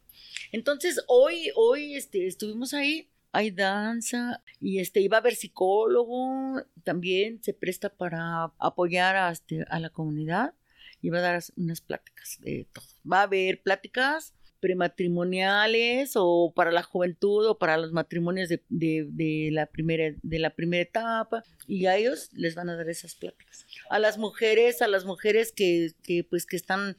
Entonces, 0.51 1.03
hoy, 1.07 1.51
hoy 1.55 1.95
este, 1.95 2.25
estuvimos 2.25 2.73
ahí, 2.73 3.09
hay 3.31 3.51
danza, 3.51 4.43
y 4.59 4.79
este, 4.79 5.01
iba 5.01 5.17
a 5.17 5.19
haber 5.19 5.35
psicólogo, 5.35 6.63
también 6.83 7.43
se 7.43 7.53
presta 7.53 7.89
para 7.89 8.45
apoyar 8.57 9.15
a, 9.15 9.31
este, 9.31 9.65
a 9.69 9.79
la 9.79 9.91
comunidad, 9.91 10.55
y 11.03 11.09
va 11.09 11.19
a 11.19 11.21
dar 11.21 11.43
unas 11.57 11.81
pláticas 11.81 12.39
de 12.39 12.65
todo. 12.73 12.85
Va 13.09 13.19
a 13.19 13.23
haber 13.23 13.61
pláticas 13.61 14.33
prematrimoniales 14.61 16.13
o 16.15 16.53
para 16.55 16.71
la 16.71 16.83
juventud 16.83 17.45
o 17.45 17.59
para 17.59 17.75
los 17.75 17.91
matrimonios 17.91 18.47
de, 18.47 18.63
de, 18.69 19.05
de 19.11 19.49
la 19.51 19.65
primera 19.65 20.15
de 20.23 20.39
la 20.39 20.55
primera 20.55 20.81
etapa 20.81 21.43
y 21.67 21.85
a 21.85 21.97
ellos 21.97 22.29
les 22.31 22.55
van 22.55 22.69
a 22.69 22.77
dar 22.77 22.89
esas 22.89 23.13
pláticas. 23.13 23.65
A 23.89 23.99
las 23.99 24.17
mujeres 24.17 24.81
a 24.81 24.87
las 24.87 25.03
mujeres 25.03 25.51
que, 25.51 25.91
que 26.01 26.23
pues 26.23 26.45
que 26.45 26.55
están 26.55 26.97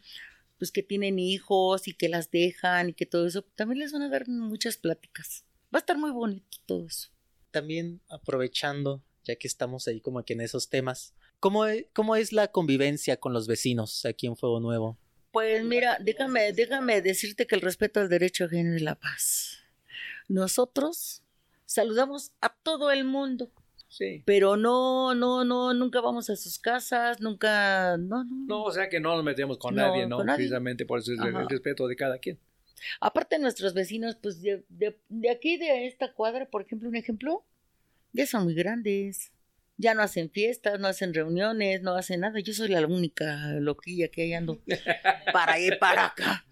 pues 0.58 0.70
que 0.70 0.82
tienen 0.82 1.18
hijos 1.18 1.88
y 1.88 1.94
que 1.94 2.10
las 2.10 2.30
dejan 2.30 2.90
y 2.90 2.92
que 2.92 3.06
todo 3.06 3.26
eso 3.26 3.42
también 3.54 3.78
les 3.78 3.92
van 3.92 4.02
a 4.02 4.10
dar 4.10 4.28
muchas 4.28 4.76
pláticas. 4.76 5.46
Va 5.74 5.78
a 5.78 5.80
estar 5.80 5.96
muy 5.96 6.10
bonito 6.10 6.58
todo 6.66 6.86
eso. 6.86 7.08
También 7.50 8.02
aprovechando, 8.08 9.02
ya 9.24 9.36
que 9.36 9.48
estamos 9.48 9.88
ahí 9.88 10.02
como 10.02 10.22
que 10.22 10.34
en 10.34 10.42
esos 10.42 10.68
temas, 10.68 11.14
¿cómo, 11.44 11.66
e- 11.66 11.90
cómo 11.92 12.16
es 12.16 12.32
la 12.32 12.48
convivencia 12.48 13.18
con 13.18 13.34
los 13.34 13.46
vecinos 13.46 14.06
aquí 14.06 14.26
en 14.26 14.34
Fuego 14.34 14.60
Nuevo? 14.60 14.96
Pues 15.30 15.62
mira, 15.62 15.98
déjame, 16.00 16.54
déjame 16.54 17.02
decirte 17.02 17.46
que 17.46 17.54
el 17.54 17.60
respeto 17.60 18.00
al 18.00 18.08
derecho 18.08 18.46
ajeno 18.46 18.74
es 18.74 18.80
la 18.80 18.94
paz. 18.94 19.58
Nosotros 20.26 21.22
saludamos 21.66 22.32
a 22.40 22.48
todo 22.62 22.90
el 22.90 23.04
mundo, 23.04 23.50
Sí. 23.88 24.22
pero 24.24 24.56
no, 24.56 25.14
no, 25.14 25.44
no, 25.44 25.74
nunca 25.74 26.00
vamos 26.00 26.30
a 26.30 26.36
sus 26.36 26.58
casas, 26.58 27.20
nunca, 27.20 27.98
no, 27.98 28.24
no. 28.24 28.46
No, 28.46 28.62
o 28.62 28.72
sea 28.72 28.88
que 28.88 28.98
no 28.98 29.14
nos 29.14 29.22
metemos 29.22 29.58
con 29.58 29.74
No, 29.74 29.82
nadie, 29.86 30.06
¿no? 30.06 30.16
con 30.16 30.26
nadie. 30.26 30.38
Precisamente 30.38 30.86
por 30.86 31.00
eso 31.00 31.12
es 31.12 31.20
el, 31.20 31.46
respeto 31.46 31.86
de 31.86 31.94
cada 31.94 32.16
quien. 32.16 32.38
Aparte 33.00 33.38
nuestros 33.38 33.74
vecinos, 33.74 34.16
pues 34.16 34.40
de, 34.40 34.64
de, 34.70 34.98
de 35.10 35.30
aquí, 35.30 35.58
de 35.58 35.86
esta 35.88 36.14
cuadra, 36.14 36.46
por 36.46 36.62
ejemplo, 36.62 36.88
un 36.88 36.96
ejemplo, 36.96 37.44
ya 38.14 38.26
son 38.26 38.44
muy 38.44 38.54
grandes. 38.54 39.30
Ya 39.76 39.94
no 39.94 40.02
hacen 40.02 40.30
fiestas, 40.30 40.78
no 40.78 40.86
hacen 40.86 41.14
reuniones, 41.14 41.82
no 41.82 41.94
hacen 41.94 42.20
nada. 42.20 42.38
Yo 42.40 42.52
soy 42.52 42.68
la 42.68 42.86
única 42.86 43.52
loquilla 43.54 44.08
que 44.08 44.22
ahí 44.22 44.32
ando 44.32 44.62
para 45.32 45.58
ir 45.58 45.78
para 45.78 46.06
acá. 46.06 46.46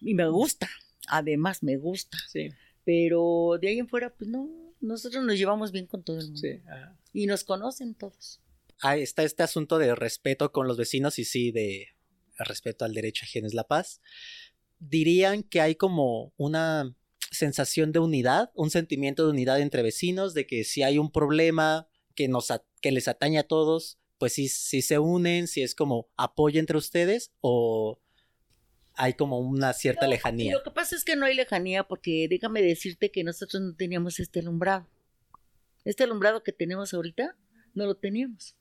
Y 0.00 0.14
me 0.14 0.28
gusta, 0.28 0.68
además 1.06 1.62
me 1.62 1.76
gusta. 1.76 2.16
Sí, 2.28 2.48
Pero 2.84 3.58
de 3.60 3.68
ahí 3.68 3.78
en 3.78 3.88
fuera, 3.88 4.14
pues 4.14 4.30
no, 4.30 4.48
nosotros 4.80 5.24
nos 5.24 5.36
llevamos 5.36 5.70
bien 5.70 5.86
con 5.86 6.02
todo 6.02 6.18
el 6.18 6.26
mundo. 6.26 6.40
sí. 6.40 6.60
ajá. 6.66 6.96
Y 7.12 7.26
nos 7.26 7.44
conocen 7.44 7.94
todos. 7.94 8.40
Ah, 8.80 8.96
está 8.96 9.22
este 9.22 9.42
asunto 9.42 9.78
de 9.78 9.94
respeto 9.94 10.50
con 10.50 10.66
los 10.66 10.76
vecinos 10.76 11.18
y 11.18 11.24
sí, 11.24 11.52
de 11.52 11.88
respeto 12.38 12.84
al 12.84 12.94
derecho 12.94 13.24
ajeno 13.24 13.46
es 13.46 13.54
la 13.54 13.64
paz. 13.64 14.00
Dirían 14.78 15.42
que 15.42 15.60
hay 15.60 15.74
como 15.74 16.32
una 16.36 16.96
sensación 17.30 17.92
de 17.92 18.00
unidad, 18.00 18.50
un 18.54 18.70
sentimiento 18.70 19.24
de 19.24 19.30
unidad 19.30 19.60
entre 19.60 19.82
vecinos, 19.82 20.34
de 20.34 20.46
que 20.46 20.64
si 20.64 20.82
hay 20.82 20.98
un 20.98 21.12
problema 21.12 21.88
que, 22.14 22.28
nos 22.28 22.50
a- 22.50 22.64
que 22.80 22.92
les 22.92 23.08
atañe 23.08 23.38
a 23.38 23.42
todos, 23.46 23.98
pues 24.18 24.34
sí, 24.34 24.48
sí 24.48 24.82
se 24.82 24.98
unen, 24.98 25.48
si 25.48 25.62
es 25.62 25.74
como 25.74 26.08
apoyo 26.16 26.60
entre 26.60 26.76
ustedes 26.78 27.32
o 27.40 27.98
hay 28.94 29.14
como 29.14 29.38
una 29.38 29.72
cierta 29.72 30.04
No, 30.06 30.10
lejanía. 30.10 30.52
Lo 30.52 30.62
que 30.62 30.70
pasa 30.70 30.94
es 30.94 31.04
que 31.04 31.16
no 31.16 31.24
hay 31.26 31.34
lejanía 31.34 31.84
porque 31.84 32.26
déjame 32.28 32.62
decirte 32.62 33.10
que 33.10 33.24
nosotros 33.24 33.62
no 33.62 33.74
teníamos 33.74 34.20
este 34.20 34.40
alumbrado. 34.40 34.86
Este 35.84 36.04
alumbrado 36.04 36.42
que 36.42 36.52
tenemos 36.52 36.92
ahorita 36.94 37.36
no 37.74 37.86
lo 37.86 37.96
teníamos. 37.96 38.54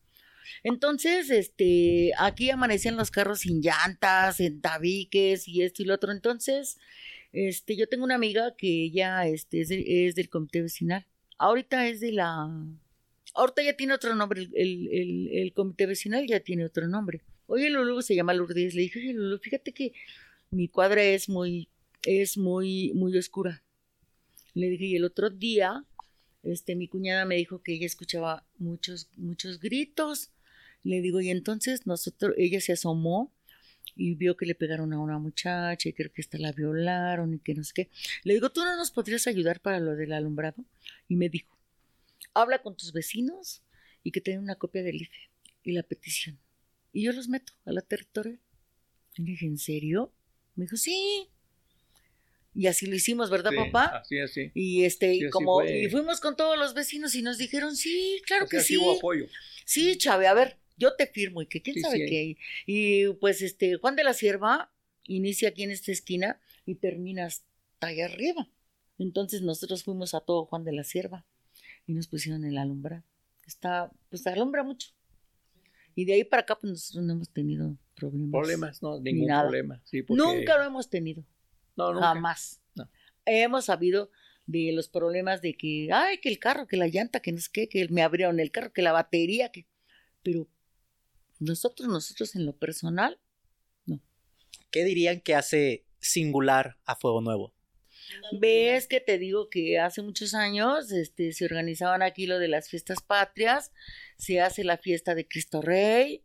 Entonces, 0.63 1.29
este, 1.29 2.11
aquí 2.17 2.49
amanecían 2.49 2.95
los 2.97 3.11
carros 3.11 3.41
sin 3.41 3.61
llantas, 3.61 4.39
en 4.39 4.61
tabiques 4.61 5.47
y 5.47 5.61
esto 5.61 5.83
y 5.83 5.85
lo 5.85 5.93
otro. 5.95 6.11
Entonces, 6.11 6.77
este, 7.31 7.75
yo 7.75 7.87
tengo 7.87 8.03
una 8.05 8.15
amiga 8.15 8.55
que 8.57 8.85
ella, 8.85 9.27
este, 9.27 9.61
es, 9.61 9.69
de- 9.69 10.07
es 10.07 10.15
del 10.15 10.29
comité 10.29 10.61
vecinal. 10.61 11.05
Ahorita 11.37 11.87
es 11.87 11.99
de 11.99 12.11
la, 12.13 12.49
ahorita 13.35 13.63
ya 13.63 13.75
tiene 13.75 13.93
otro 13.93 14.15
nombre, 14.15 14.43
el, 14.53 14.87
el, 14.91 15.29
el- 15.33 15.53
comité 15.53 15.85
vecinal 15.85 16.25
ya 16.27 16.39
tiene 16.39 16.65
otro 16.65 16.87
nombre. 16.87 17.21
Oye, 17.47 17.69
Lulu 17.69 18.01
se 18.01 18.15
llama 18.15 18.33
Lourdes. 18.33 18.73
Le 18.75 18.83
dije, 18.83 18.99
oye, 18.99 19.13
Lulu, 19.13 19.37
fíjate 19.39 19.73
que 19.73 19.93
mi 20.51 20.67
cuadra 20.69 21.03
es 21.03 21.29
muy, 21.29 21.69
es 22.03 22.37
muy, 22.37 22.93
muy 22.95 23.17
oscura. 23.17 23.63
Le 24.53 24.69
dije, 24.69 24.85
y 24.85 24.95
el 24.95 25.05
otro 25.05 25.29
día, 25.29 25.85
este, 26.43 26.75
mi 26.75 26.87
cuñada 26.87 27.25
me 27.25 27.35
dijo 27.35 27.61
que 27.63 27.73
ella 27.73 27.85
escuchaba 27.85 28.45
muchos, 28.59 29.09
muchos 29.17 29.59
gritos 29.59 30.31
Le 30.83 31.01
digo, 31.01 31.21
y 31.21 31.29
entonces 31.31 31.87
nosotros, 31.87 32.33
ella 32.37 32.61
se 32.61 32.73
asomó 32.73 33.33
y 33.95 34.15
vio 34.15 34.37
que 34.37 34.45
le 34.45 34.55
pegaron 34.55 34.93
a 34.93 34.99
una 34.99 35.19
muchacha 35.19 35.89
y 35.89 35.93
creo 35.93 36.11
que 36.13 36.21
esta 36.21 36.37
la 36.39 36.51
violaron 36.53 37.33
y 37.35 37.39
que 37.39 37.55
no 37.55 37.63
sé 37.63 37.73
qué. 37.75 37.89
Le 38.23 38.33
digo, 38.35 38.51
¿tú 38.51 38.61
no 38.63 38.75
nos 38.77 38.91
podrías 38.91 39.27
ayudar 39.27 39.61
para 39.61 39.79
lo 39.79 39.95
del 39.95 40.13
alumbrado? 40.13 40.65
Y 41.09 41.15
me 41.17 41.29
dijo, 41.29 41.55
habla 42.33 42.61
con 42.61 42.75
tus 42.75 42.91
vecinos 42.93 43.61
y 44.03 44.11
que 44.11 44.21
tengan 44.21 44.43
una 44.43 44.55
copia 44.55 44.83
del 44.83 45.01
IFE 45.01 45.29
y 45.63 45.71
la 45.73 45.83
petición. 45.83 46.39
Y 46.93 47.03
yo 47.03 47.13
los 47.13 47.27
meto 47.27 47.53
a 47.65 47.71
la 47.71 47.81
territorial. 47.81 48.39
Y 49.17 49.23
dije, 49.23 49.45
¿en 49.45 49.57
serio? 49.57 50.11
Me 50.55 50.65
dijo, 50.65 50.77
sí. 50.77 51.27
Y 52.53 52.67
así 52.67 52.85
lo 52.85 52.95
hicimos, 52.95 53.29
¿verdad, 53.29 53.51
Sí, 53.51 53.57
papá? 53.57 53.99
Así, 53.99 54.19
así. 54.19 54.51
Y 54.53 54.83
este, 54.83 55.13
Sí, 55.13 55.19
y 55.21 55.23
así 55.25 55.31
como, 55.31 55.63
y 55.63 55.89
fuimos 55.89 56.19
con 56.19 56.35
todos 56.35 56.57
los 56.57 56.73
vecinos 56.73 57.15
y 57.15 57.21
nos 57.21 57.37
dijeron, 57.37 57.75
sí, 57.75 58.21
claro 58.25 58.47
que 58.47 58.59
sí. 58.59 58.77
hubo 58.77 58.97
apoyo. 58.97 59.27
Sí, 59.65 59.97
Chave, 59.97 60.27
a 60.27 60.33
ver, 60.33 60.57
yo 60.77 60.95
te 60.95 61.07
firmo 61.07 61.41
y 61.41 61.45
que 61.47 61.61
quién 61.61 61.75
Sí, 61.75 61.81
sabe 61.81 62.05
qué. 62.05 62.37
Y 62.65 63.07
pues 63.15 63.41
este, 63.41 63.75
Juan 63.75 63.95
de 63.95 64.03
la 64.03 64.13
Sierva 64.13 64.73
inicia 65.05 65.49
aquí 65.49 65.63
en 65.63 65.71
esta 65.71 65.91
esquina 65.91 66.41
y 66.65 66.75
termina 66.75 67.25
hasta 67.25 67.45
allá 67.87 68.05
arriba. 68.05 68.49
Entonces 68.97 69.41
nosotros 69.41 69.83
fuimos 69.83 70.13
a 70.13 70.19
todo 70.19 70.45
Juan 70.45 70.63
de 70.65 70.73
la 70.73 70.83
Sierva 70.83 71.25
y 71.87 71.93
nos 71.93 72.07
pusieron 72.07 72.43
el 72.45 72.57
alumbrar. 72.57 73.03
Está, 73.45 73.91
pues 74.09 74.25
alumbra 74.27 74.63
mucho. 74.63 74.89
Y 75.95 76.05
de 76.05 76.13
ahí 76.13 76.23
para 76.23 76.43
acá, 76.43 76.57
pues 76.57 76.71
nosotros 76.71 77.03
no 77.03 77.13
hemos 77.13 77.29
tenido 77.29 77.75
problemas. 77.95 78.31
Problemas, 78.31 78.81
no, 78.81 78.99
ningún 78.99 79.27
nada. 79.27 79.43
problema. 79.43 79.81
Sí, 79.83 80.03
porque- 80.03 80.21
Nunca 80.21 80.57
lo 80.57 80.63
hemos 80.63 80.89
tenido. 80.89 81.25
No, 81.75 81.93
nunca. 81.93 82.07
Jamás. 82.07 82.61
No. 82.75 82.89
Hemos 83.25 83.65
sabido 83.65 84.09
de 84.45 84.71
los 84.73 84.87
problemas 84.87 85.41
de 85.41 85.55
que, 85.55 85.89
ay, 85.91 86.19
que 86.19 86.29
el 86.29 86.39
carro, 86.39 86.67
que 86.67 86.77
la 86.77 86.87
llanta, 86.87 87.19
que 87.19 87.31
no 87.31 87.39
sé 87.39 87.49
qué, 87.51 87.67
que 87.69 87.87
me 87.89 88.01
abrieron 88.03 88.39
el 88.39 88.51
carro, 88.51 88.73
que 88.73 88.81
la 88.81 88.91
batería, 88.91 89.51
que... 89.51 89.67
Pero 90.23 90.47
nosotros, 91.39 91.87
nosotros 91.89 92.35
en 92.35 92.45
lo 92.45 92.55
personal, 92.55 93.19
¿Qué 94.71 94.85
dirían 94.85 95.19
que 95.19 95.35
hace 95.35 95.85
singular 95.99 96.77
a 96.85 96.95
Fuego 96.95 97.19
Nuevo? 97.19 97.53
Ves 98.39 98.87
que 98.87 98.99
te 98.99 99.17
digo 99.17 99.49
que 99.49 99.79
hace 99.79 100.01
muchos 100.01 100.33
años 100.33 100.91
este, 100.91 101.31
se 101.33 101.45
organizaban 101.45 102.01
aquí 102.01 102.25
lo 102.27 102.39
de 102.39 102.47
las 102.47 102.69
fiestas 102.69 103.01
patrias, 103.01 103.71
se 104.17 104.41
hace 104.41 104.63
la 104.63 104.77
fiesta 104.77 105.15
de 105.15 105.27
Cristo 105.27 105.61
Rey, 105.61 106.23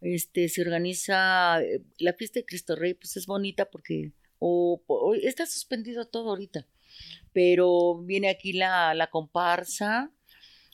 este, 0.00 0.48
se 0.48 0.62
organiza, 0.62 1.62
eh, 1.62 1.82
la 1.98 2.12
fiesta 2.14 2.40
de 2.40 2.46
Cristo 2.46 2.76
Rey, 2.76 2.94
pues 2.94 3.16
es 3.16 3.26
bonita 3.26 3.64
porque 3.70 4.12
o, 4.38 4.82
o- 4.86 5.14
está 5.14 5.46
suspendido 5.46 6.06
todo 6.06 6.30
ahorita, 6.30 6.66
pero 7.32 7.98
viene 8.02 8.28
aquí 8.28 8.52
la, 8.52 8.94
la 8.94 9.08
comparsa, 9.08 10.10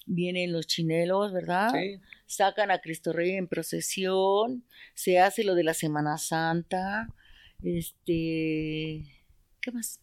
vienen 0.06 0.52
los 0.52 0.66
chinelos, 0.66 1.32
¿verdad? 1.32 1.70
Sí, 1.72 2.00
sacan 2.26 2.70
a 2.70 2.80
Cristo 2.80 3.12
Rey 3.12 3.32
en 3.32 3.46
procesión, 3.48 4.64
se 4.94 5.18
hace 5.20 5.44
lo 5.44 5.54
de 5.54 5.64
la 5.64 5.74
Semana 5.74 6.18
Santa, 6.18 7.08
este, 7.62 9.04
¿qué 9.60 9.70
más? 9.72 10.00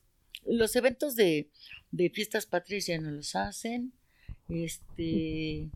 Los 0.47 0.75
eventos 0.75 1.15
de, 1.15 1.49
de 1.91 2.09
fiestas 2.09 2.45
patrias 2.45 2.85
ya 2.87 2.99
no 2.99 3.11
los 3.11 3.35
hacen, 3.35 3.93
este, 4.49 5.69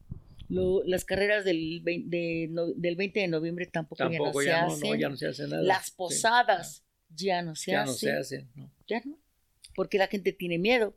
lo- 0.49 0.83
las 0.85 1.05
carreras 1.05 1.45
del, 1.45 1.81
vein- 1.83 2.09
de 2.09 2.47
no- 2.49 2.67
del 2.73 2.95
20 2.95 3.19
de 3.21 3.27
noviembre 3.27 3.65
tampoco, 3.67 3.97
tampoco 3.97 4.41
ya 4.41 4.51
ya 4.51 4.63
no 4.67 4.75
se 4.75 4.81
no, 4.81 4.87
hacen, 4.87 4.99
ya 4.99 5.09
no 5.09 5.17
se 5.17 5.27
hace 5.27 5.47
nada. 5.47 5.61
las 5.61 5.85
Sí. 5.87 5.93
posadas 5.97 6.83
ya 7.13 7.41
no 7.41 7.55
se 7.55 7.71
ya 7.71 7.81
hacen, 7.83 7.91
no 7.91 7.97
se 7.97 8.11
hacen. 8.11 8.49
no. 8.55 8.71
ya 8.87 9.01
no, 9.05 9.17
porque 9.75 9.97
la 9.97 10.07
gente 10.07 10.33
tiene 10.33 10.57
miedo, 10.57 10.95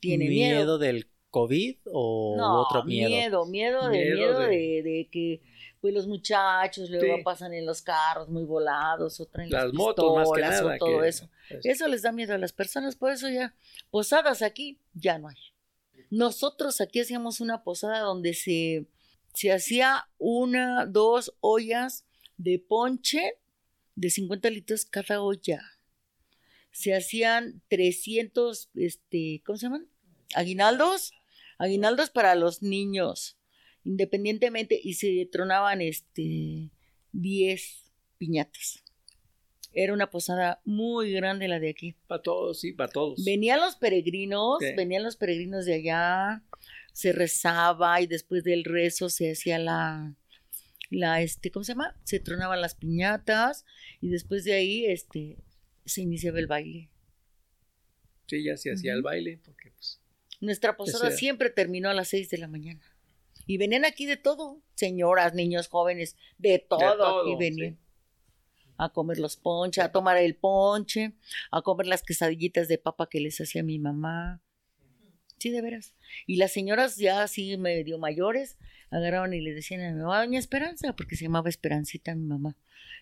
tiene 0.00 0.28
¿Miedo, 0.28 0.56
miedo. 0.58 0.78
del 0.78 1.08
COVID 1.30 1.76
o 1.92 2.34
No, 2.36 2.62
otro 2.62 2.84
miedo? 2.84 3.08
miedo, 3.08 3.46
miedo 3.46 3.88
de, 3.88 3.98
Miedo 3.98 4.16
miedo 4.16 4.38
de- 4.40 4.48
de, 4.56 4.82
de 4.82 5.08
que 5.10 5.40
pues 5.82 5.92
los 5.92 6.06
muchachos 6.06 6.88
luego 6.88 7.16
Sí. 7.18 7.22
pasan 7.22 7.52
en 7.52 7.66
los 7.66 7.82
carros 7.82 8.28
muy 8.30 8.44
volados 8.44 9.20
o 9.20 9.26
traen 9.26 9.50
Las 9.50 9.64
las 9.66 9.74
motos 9.74 10.14
más 10.16 10.28
que 10.30 10.40
pistolas 10.40 10.60
o 10.60 10.64
nada. 10.64 10.78
todo 10.78 11.00
que- 11.02 11.08
eso. 11.08 11.28
Eso 11.64 11.88
les 11.88 12.00
da 12.02 12.12
miedo 12.12 12.32
a 12.34 12.38
las 12.38 12.52
personas, 12.54 12.96
por 12.96 13.12
eso 13.12 13.28
ya 13.28 13.54
posadas 13.90 14.40
aquí 14.40 14.78
ya 14.94 15.18
no 15.18 15.28
hay. 15.28 15.36
Nosotros 16.08 16.80
aquí 16.80 17.00
hacíamos 17.00 17.40
una 17.40 17.62
posada 17.64 17.98
donde 18.00 18.32
se, 18.34 18.86
se 19.34 19.52
hacía 19.52 20.08
una, 20.18 20.86
dos 20.86 21.34
ollas 21.40 22.04
de 22.38 22.58
ponche 22.58 23.38
de 23.96 24.08
50 24.10 24.48
litros 24.50 24.84
cada 24.86 25.20
olla. 25.20 25.60
Se 26.70 26.94
hacían 26.94 27.60
300, 27.68 28.70
este, 28.74 29.42
¿cómo 29.44 29.58
se 29.58 29.66
llaman? 29.66 29.86
Aguinaldos. 30.34 31.12
Aguinaldos 31.58 32.10
para 32.10 32.34
los 32.34 32.62
niños, 32.62 33.36
independientemente, 33.84 34.80
y 34.82 34.94
se 34.94 35.28
tronaban, 35.30 35.80
este, 35.80 36.70
10 37.12 37.92
piñatas. 38.18 38.82
Era 39.74 39.94
una 39.94 40.10
posada 40.10 40.60
muy 40.64 41.12
grande 41.12 41.48
la 41.48 41.58
de 41.58 41.70
aquí. 41.70 41.94
Para 42.06 42.22
todos, 42.22 42.60
sí, 42.60 42.72
para 42.72 42.92
todos. 42.92 43.24
Venían 43.24 43.60
los 43.60 43.76
peregrinos, 43.76 44.58
venían 44.76 45.02
los 45.02 45.16
peregrinos 45.16 45.64
de 45.64 45.74
allá, 45.74 46.42
se 46.92 47.12
rezaba 47.12 48.00
y 48.02 48.06
después 48.06 48.44
del 48.44 48.64
rezo 48.64 49.08
se 49.08 49.32
hacía 49.32 49.58
la, 49.58 50.14
la, 50.90 51.22
este, 51.22 51.50
¿cómo 51.50 51.64
se 51.64 51.72
llama? 51.72 51.96
Se 52.04 52.20
tronaban 52.20 52.60
las 52.60 52.74
piñatas 52.74 53.64
y 54.00 54.08
después 54.08 54.44
de 54.44 54.52
ahí, 54.52 54.84
este, 54.84 55.38
se 55.86 56.02
iniciaba 56.02 56.38
el 56.38 56.46
baile. 56.46 56.90
Sí, 58.26 58.44
ya 58.44 58.56
se 58.56 58.72
hacía 58.72 58.92
el 58.92 59.02
baile, 59.02 59.40
porque 59.42 59.70
pues, 59.70 60.00
Nuestra 60.40 60.76
posada 60.76 61.10
siempre 61.10 61.50
terminó 61.50 61.88
a 61.88 61.94
las 61.94 62.08
6 62.08 62.28
de 62.30 62.38
la 62.38 62.48
mañana. 62.48 62.82
Y 63.46 63.58
venían 63.58 63.84
aquí 63.84 64.06
de 64.06 64.16
todo, 64.16 64.62
señoras, 64.74 65.34
niños, 65.34 65.68
jóvenes, 65.68 66.16
de 66.38 66.58
todo, 66.58 66.96
todo, 66.96 67.20
aquí 67.22 67.36
venían. 67.36 67.74
sí. 67.74 67.78
A 68.78 68.88
comer 68.88 69.18
los 69.18 69.36
ponches, 69.36 69.84
a 69.84 69.92
tomar 69.92 70.16
el 70.16 70.34
ponche, 70.34 71.12
a 71.50 71.62
comer 71.62 71.86
las 71.86 72.02
quesadillitas 72.02 72.68
de 72.68 72.78
papa 72.78 73.08
que 73.08 73.20
les 73.20 73.40
hacía 73.40 73.62
mi 73.62 73.78
mamá. 73.78 74.42
Sí, 75.38 75.50
de 75.50 75.60
veras. 75.60 75.94
Y 76.26 76.36
las 76.36 76.52
señoras 76.52 76.96
ya 76.96 77.22
así 77.22 77.56
medio 77.58 77.98
mayores 77.98 78.58
agarraban 78.90 79.34
y 79.34 79.40
le 79.40 79.54
decían 79.54 79.80
a 79.82 79.90
mi 79.92 80.00
mamá, 80.00 80.20
Doña 80.20 80.38
Esperanza, 80.38 80.94
porque 80.94 81.16
se 81.16 81.24
llamaba 81.24 81.48
Esperancita 81.48 82.14
mi 82.14 82.26
mamá. 82.26 82.56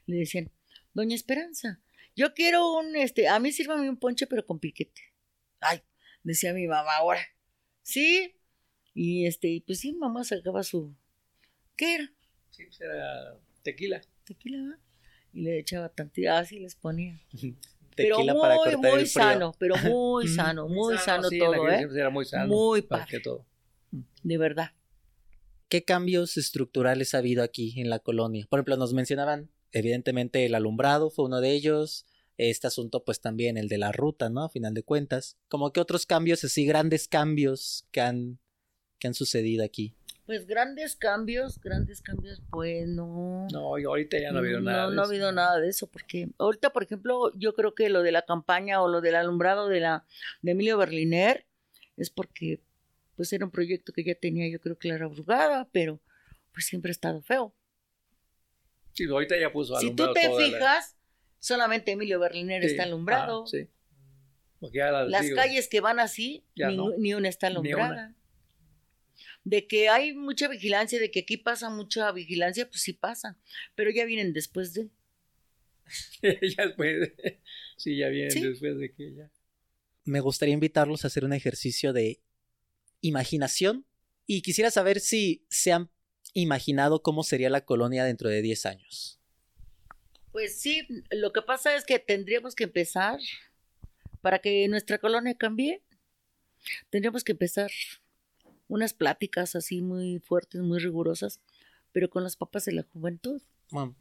Le 0.06 0.16
decían, 0.16 0.50
Doña 0.92 1.14
Esperanza, 1.14 1.80
yo 2.16 2.34
quiero 2.34 2.72
un, 2.78 2.96
este, 2.96 3.28
a 3.28 3.38
mí 3.38 3.52
sírvame 3.52 3.88
un 3.88 3.96
ponche 3.98 4.26
pero 4.26 4.44
con 4.44 4.58
piquete. 4.58 5.02
Ay, 5.60 5.82
decía 6.22 6.52
mi 6.52 6.66
mamá 6.66 6.96
ahora. 6.96 7.20
Sí. 7.82 8.34
Y 9.02 9.24
este, 9.24 9.48
y 9.48 9.60
pues 9.60 9.78
sí, 9.80 9.94
mamá 9.94 10.24
sacaba 10.24 10.62
su, 10.62 10.94
¿qué 11.74 11.94
era? 11.94 12.12
sí, 12.50 12.64
pues, 12.66 12.82
era 12.82 13.34
tequila. 13.62 14.02
Tequila, 14.24 14.58
¿verdad? 14.58 14.78
Y 15.32 15.40
le 15.40 15.58
echaba 15.58 15.88
tantito, 15.88 16.30
así 16.32 16.58
les 16.58 16.74
ponía. 16.74 17.18
Pero 17.96 18.16
Tequila 18.16 18.34
muy, 18.34 18.42
para 18.42 18.56
cortar 18.56 18.76
muy 18.76 19.00
el 19.00 19.06
frío. 19.06 19.38
todo, 19.38 19.54
pero 19.58 19.74
muy 19.90 20.26
Mm, 20.26 20.34
sano, 20.36 20.68
muy 20.68 20.98
sano 20.98 21.28
sí, 21.30 21.36
en 21.36 21.40
todo, 21.40 21.68
¿eh? 21.70 21.88
Era 21.94 22.10
muy 22.10 22.26
sano. 22.26 22.46
Muy 22.48 22.82
padre. 22.82 23.06
que 23.08 23.20
todo. 23.20 23.46
De 24.22 24.36
verdad. 24.36 24.72
¿Qué 25.70 25.82
cambios 25.82 26.36
estructurales 26.36 27.14
ha 27.14 27.18
habido 27.18 27.42
aquí 27.42 27.80
en 27.80 27.88
la 27.88 28.00
colonia? 28.00 28.46
Por 28.50 28.58
ejemplo, 28.58 28.76
nos 28.76 28.92
mencionaban, 28.92 29.50
evidentemente, 29.72 30.44
el 30.44 30.54
alumbrado 30.54 31.08
fue 31.08 31.24
uno 31.24 31.40
de 31.40 31.52
ellos. 31.52 32.04
Este 32.36 32.66
asunto, 32.66 33.02
pues 33.04 33.20
también 33.22 33.56
el 33.56 33.68
de 33.68 33.78
la 33.78 33.92
ruta, 33.92 34.28
¿no? 34.28 34.44
A 34.44 34.50
final 34.50 34.74
de 34.74 34.82
cuentas. 34.82 35.38
Como 35.48 35.72
que 35.72 35.80
otros 35.80 36.04
cambios, 36.04 36.44
así 36.44 36.66
grandes 36.66 37.08
cambios 37.08 37.86
que 37.92 38.00
han, 38.02 38.38
que 39.00 39.08
han 39.08 39.14
sucedido 39.14 39.64
aquí. 39.64 39.92
Pues 40.26 40.46
grandes 40.46 40.94
cambios, 40.94 41.60
grandes 41.60 42.00
cambios, 42.02 42.40
pues 42.50 42.86
no. 42.86 43.48
No, 43.50 43.76
y 43.78 43.82
ahorita 43.84 44.20
ya 44.20 44.30
no 44.30 44.36
ha 44.38 44.40
habido 44.42 44.60
nada. 44.60 44.84
No, 44.84 44.90
de 44.90 44.96
no 44.96 45.02
ha 45.02 45.06
habido 45.06 45.32
nada 45.32 45.58
de 45.58 45.68
eso, 45.68 45.88
porque 45.88 46.28
ahorita, 46.38 46.70
por 46.72 46.84
ejemplo, 46.84 47.32
yo 47.36 47.52
creo 47.54 47.74
que 47.74 47.88
lo 47.88 48.02
de 48.04 48.12
la 48.12 48.22
campaña 48.22 48.80
o 48.80 48.86
lo 48.88 49.00
del 49.00 49.16
alumbrado 49.16 49.66
de 49.68 49.80
la 49.80 50.04
de 50.42 50.52
Emilio 50.52 50.78
Berliner 50.78 51.46
es 51.96 52.10
porque 52.10 52.60
pues 53.16 53.32
era 53.32 53.44
un 53.44 53.50
proyecto 53.50 53.92
que 53.92 54.04
ya 54.04 54.14
tenía 54.14 54.48
yo 54.48 54.60
creo 54.60 54.78
que 54.78 54.88
la 54.88 55.04
Brugada, 55.08 55.68
pero 55.72 56.00
pues 56.52 56.64
siempre 56.66 56.90
ha 56.90 56.92
estado 56.92 57.20
feo. 57.22 57.52
Sí, 58.92 59.04
ahorita 59.04 59.36
ya 59.38 59.52
puso 59.52 59.74
Si 59.76 59.90
tú 59.94 60.04
alumbrado 60.04 60.12
te 60.14 60.28
la- 60.28 60.46
fijas, 60.58 60.96
solamente 61.38 61.92
Emilio 61.92 62.20
Berliner 62.20 62.62
Sí, 62.62 62.68
está 62.70 62.84
alumbrado. 62.84 63.44
ah, 63.44 63.46
sí. 63.50 63.68
Porque 64.60 64.78
ya 64.78 64.90
la- 64.92 65.04
Las 65.04 65.22
digo, 65.22 65.36
calles 65.36 65.68
que 65.68 65.80
van 65.80 65.98
así, 65.98 66.44
ni, 66.54 66.76
no. 66.76 66.90
ni 66.98 67.14
una 67.14 67.28
está 67.28 67.48
Ni 67.48 67.54
alumbrada. 67.56 68.14
De 69.44 69.66
que 69.66 69.88
hay 69.88 70.12
mucha 70.14 70.48
vigilancia, 70.48 70.98
de 71.00 71.10
que 71.10 71.20
aquí 71.20 71.36
pasa 71.38 71.70
mucha 71.70 72.10
vigilancia, 72.12 72.68
pues 72.68 72.82
sí 72.82 72.92
pasa, 72.92 73.38
pero 73.74 73.90
ya 73.90 74.04
vienen 74.04 74.32
después 74.32 74.74
de... 74.74 74.90
ya 76.22 76.66
después. 76.66 77.12
sí, 77.76 77.96
ya 77.96 78.08
viene 78.08 78.30
Sí. 78.30 78.42
después 78.42 78.78
de 78.78 78.92
que 78.92 79.14
ya. 79.14 79.30
Me 80.04 80.20
gustaría 80.20 80.54
invitarlos 80.54 81.04
a 81.04 81.08
hacer 81.08 81.24
un 81.24 81.32
ejercicio 81.32 81.92
de 81.92 82.20
imaginación 83.00 83.86
y 84.26 84.42
quisiera 84.42 84.70
saber 84.70 85.00
si 85.00 85.44
se 85.48 85.72
han 85.72 85.90
imaginado 86.34 87.02
cómo 87.02 87.22
sería 87.24 87.50
la 87.50 87.64
colonia 87.64 88.04
dentro 88.04 88.28
de 88.28 88.42
10 88.42 88.66
años. 88.66 89.20
Pues 90.32 90.60
sí, 90.60 90.86
lo 91.10 91.32
que 91.32 91.42
pasa 91.42 91.74
es 91.74 91.84
que 91.84 91.98
tendríamos 91.98 92.54
que 92.54 92.64
empezar, 92.64 93.18
para 94.20 94.38
que 94.38 94.68
nuestra 94.68 94.98
colonia 94.98 95.34
cambie, 95.34 95.82
tendríamos 96.90 97.24
que 97.24 97.32
empezar 97.32 97.70
unas 98.70 98.94
pláticas 98.94 99.54
así 99.56 99.82
muy 99.82 100.18
fuertes, 100.20 100.62
muy 100.62 100.78
rigurosas 100.78 101.40
pero 101.92 102.10
con 102.10 102.22
los 102.22 102.36
papás 102.36 102.64
de 102.64 102.72
la 102.72 102.82
juventud. 102.82 103.42
Bueno, 103.70 103.96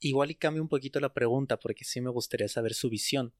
igual 0.00 0.30
y 0.30 0.34
cambio 0.34 0.62
un 0.62 0.68
poquito 0.68 1.00
la 1.00 1.12
pregunta 1.12 1.58
porque 1.58 1.84
sí 1.84 2.00
me 2.00 2.10
gustaría 2.10 2.48
saber 2.48 2.74
su 2.74 2.88
visión. 2.88 3.32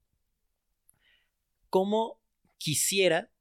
¿Cómo 1.69 2.21
quisiera 2.57 3.31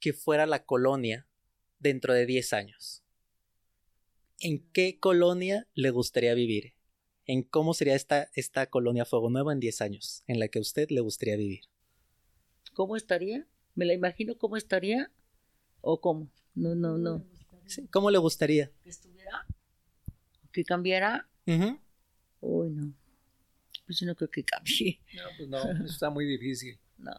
que 0.00 0.12
fuera 0.12 0.46
la 0.46 0.64
colonia 0.64 1.26
dentro 1.78 2.12
de 2.14 2.26
10 2.26 2.52
años? 2.52 3.02
¿En 4.40 4.68
qué 4.72 4.98
colonia 4.98 5.68
le 5.74 5.90
gustaría 5.90 6.34
vivir? 6.34 6.74
¿En 7.26 7.44
cómo 7.44 7.72
sería 7.72 7.94
esta, 7.94 8.28
esta 8.34 8.66
colonia 8.66 9.04
Fuego 9.04 9.30
Nuevo 9.30 9.52
en 9.52 9.60
10 9.60 9.80
años 9.80 10.24
en 10.26 10.40
la 10.40 10.48
que 10.48 10.58
a 10.58 10.62
usted 10.62 10.90
le 10.90 11.00
gustaría 11.00 11.36
vivir? 11.36 11.64
¿Cómo 12.74 12.96
estaría? 12.96 13.46
¿Me 13.74 13.84
la 13.84 13.94
imagino 13.94 14.36
cómo 14.36 14.56
estaría? 14.56 15.12
¿O 15.80 16.00
cómo? 16.00 16.30
No, 16.54 16.74
no, 16.74 16.98
no. 16.98 17.24
Sí, 17.66 17.86
¿Cómo 17.88 18.10
le 18.10 18.18
gustaría? 18.18 18.70
¿Que 18.82 18.90
estuviera? 18.90 19.46
¿Que 20.52 20.64
cambiara? 20.64 21.28
Ujú. 21.46 21.80
Uy, 22.40 22.70
no. 22.70 22.92
Pues 23.86 23.98
yo 24.00 24.06
no 24.06 24.14
creo 24.14 24.30
que 24.30 24.44
cambie. 24.44 25.00
No, 25.14 25.22
pues 25.36 25.48
no, 25.48 25.58
eso 25.72 25.84
está 25.92 26.10
muy 26.10 26.24
difícil. 26.26 26.78
No. 26.98 27.12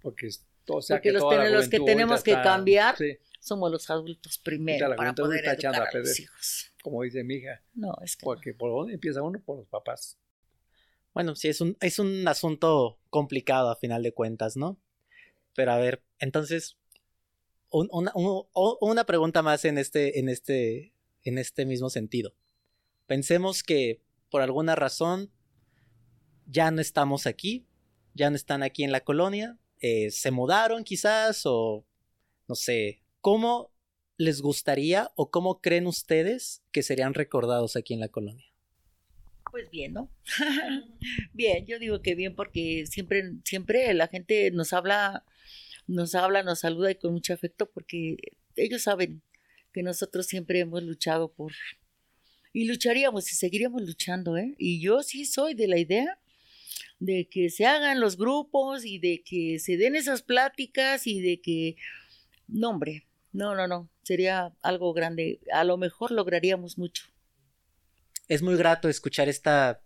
Porque, 0.00 0.28
o 0.68 0.80
sea, 0.80 0.96
Porque 0.96 1.12
los 1.12 1.20
toda 1.20 1.36
la 1.36 1.42
ten- 1.44 1.52
los 1.52 1.68
que 1.68 1.80
tenemos 1.80 2.22
que 2.22 2.30
está- 2.30 2.42
cambiar. 2.42 2.96
Sí, 2.96 3.18
Somos 3.40 3.70
los 3.70 3.90
adultos 3.90 4.38
primero 4.38 4.88
la 4.88 4.96
para 4.96 5.14
poder 5.14 5.40
está 5.40 5.52
echando 5.52 5.76
educar 5.78 5.94
a 5.96 5.98
a 5.98 6.00
los 6.00 6.18
hijos. 6.20 6.72
como 6.82 7.02
dice 7.02 7.22
mi 7.24 7.34
hija. 7.34 7.62
No, 7.74 7.94
es 8.02 8.16
que 8.16 8.24
no. 8.24 8.32
Porque 8.32 8.54
por 8.54 8.70
dónde 8.70 8.94
empieza 8.94 9.20
uno, 9.22 9.38
por 9.40 9.58
los 9.58 9.68
papás. 9.68 10.16
Bueno, 11.12 11.34
sí, 11.36 11.48
es 11.48 11.60
un, 11.60 11.76
es 11.80 11.98
un 11.98 12.26
asunto 12.26 12.98
complicado 13.10 13.70
a 13.70 13.76
final 13.76 14.02
de 14.02 14.12
cuentas, 14.14 14.56
¿no? 14.56 14.80
Pero 15.54 15.72
a 15.72 15.76
ver, 15.78 16.02
entonces, 16.20 16.78
una 17.70 19.04
pregunta 19.04 19.42
más 19.42 19.64
en 19.64 19.78
este, 19.78 20.18
en, 20.18 20.28
este, 20.28 20.92
en 21.24 21.38
este 21.38 21.66
mismo 21.66 21.90
sentido. 21.90 22.34
Pensemos 23.06 23.62
que 23.62 24.00
por 24.30 24.42
alguna 24.42 24.74
razón 24.74 25.30
ya 26.46 26.70
no 26.70 26.80
estamos 26.80 27.26
aquí, 27.26 27.66
ya 28.14 28.30
no 28.30 28.36
están 28.36 28.62
aquí 28.62 28.84
en 28.84 28.92
la 28.92 29.00
colonia, 29.00 29.58
eh, 29.80 30.10
se 30.10 30.30
mudaron 30.30 30.84
quizás 30.84 31.42
o 31.44 31.84
no 32.48 32.54
sé, 32.54 33.02
¿cómo 33.20 33.70
les 34.16 34.42
gustaría 34.42 35.12
o 35.14 35.30
cómo 35.30 35.60
creen 35.60 35.86
ustedes 35.86 36.62
que 36.72 36.82
serían 36.82 37.14
recordados 37.14 37.76
aquí 37.76 37.94
en 37.94 38.00
la 38.00 38.08
colonia? 38.08 38.46
Pues 39.50 39.70
bien, 39.70 39.94
¿no? 39.94 40.10
bien, 41.32 41.64
yo 41.66 41.78
digo 41.78 42.02
que 42.02 42.14
bien 42.14 42.34
porque 42.34 42.84
siempre, 42.86 43.32
siempre 43.44 43.94
la 43.94 44.08
gente 44.08 44.50
nos 44.50 44.72
habla, 44.72 45.24
nos 45.88 46.14
habla, 46.14 46.44
nos 46.44 46.60
saluda 46.60 46.92
y 46.92 46.94
con 46.94 47.12
mucho 47.12 47.32
afecto 47.32 47.68
porque 47.68 48.16
ellos 48.54 48.82
saben 48.82 49.22
que 49.72 49.82
nosotros 49.82 50.26
siempre 50.26 50.60
hemos 50.60 50.82
luchado 50.82 51.32
por 51.32 51.52
y 52.52 52.66
lucharíamos 52.66 53.30
y 53.32 53.34
seguiríamos 53.34 53.82
luchando, 53.82 54.36
¿eh? 54.36 54.54
Y 54.58 54.80
yo 54.80 55.02
sí 55.02 55.24
soy 55.24 55.54
de 55.54 55.68
la 55.68 55.78
idea 55.78 56.18
de 56.98 57.28
que 57.28 57.50
se 57.50 57.66
hagan 57.66 58.00
los 58.00 58.16
grupos 58.16 58.84
y 58.84 58.98
de 58.98 59.22
que 59.22 59.58
se 59.58 59.76
den 59.76 59.94
esas 59.94 60.22
pláticas 60.22 61.06
y 61.06 61.20
de 61.20 61.40
que 61.40 61.76
no, 62.48 62.70
hombre, 62.70 63.06
no, 63.32 63.54
no, 63.54 63.68
no, 63.68 63.88
sería 64.02 64.52
algo 64.62 64.92
grande. 64.92 65.40
A 65.52 65.64
lo 65.64 65.76
mejor 65.76 66.10
lograríamos 66.10 66.78
mucho. 66.78 67.04
es 68.28 68.42
muy 68.42 68.56
grato 68.56 68.88
escuchar 68.88 69.28
esta 69.28 69.82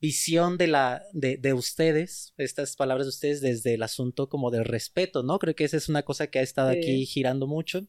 visión 0.00 0.58
de 0.58 0.66
la 0.68 1.02
de, 1.12 1.36
de 1.36 1.52
ustedes, 1.54 2.34
estas 2.36 2.76
palabras 2.76 3.06
de 3.06 3.10
ustedes 3.10 3.40
desde 3.40 3.74
el 3.74 3.82
asunto 3.82 4.28
como 4.28 4.50
del 4.50 4.64
respeto, 4.64 5.22
¿no? 5.22 5.38
Creo 5.38 5.54
que 5.54 5.64
esa 5.64 5.76
es 5.76 5.88
una 5.88 6.02
cosa 6.02 6.28
que 6.28 6.38
ha 6.38 6.42
estado 6.42 6.70
Sí. 6.72 6.78
aquí 6.78 7.06
girando 7.06 7.46
mucho 7.46 7.86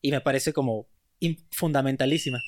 y 0.00 0.10
me 0.10 0.20
parece 0.20 0.52
como 0.52 0.88
fundamentalísima. 1.50 2.40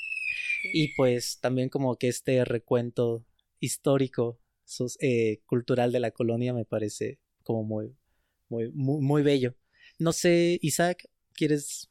Y 0.73 0.95
pues 0.97 1.39
también 1.41 1.69
como 1.69 1.97
que 1.97 2.09
este 2.09 2.45
recuento 2.45 3.25
histórico, 3.61 4.41
sos- 4.65 4.97
eh, 5.01 5.43
cultural 5.47 5.93
de 5.93 6.01
la 6.01 6.11
colonia 6.11 6.55
me 6.55 6.65
parece 6.65 7.19
como 7.43 7.65
muy, 7.65 7.95
muy, 8.49 8.71
muy, 8.73 9.01
muy 9.03 9.23
bello. 9.23 9.55
No 9.99 10.13
sé, 10.13 10.59
Isaac, 10.63 11.09
¿quieres 11.35 11.91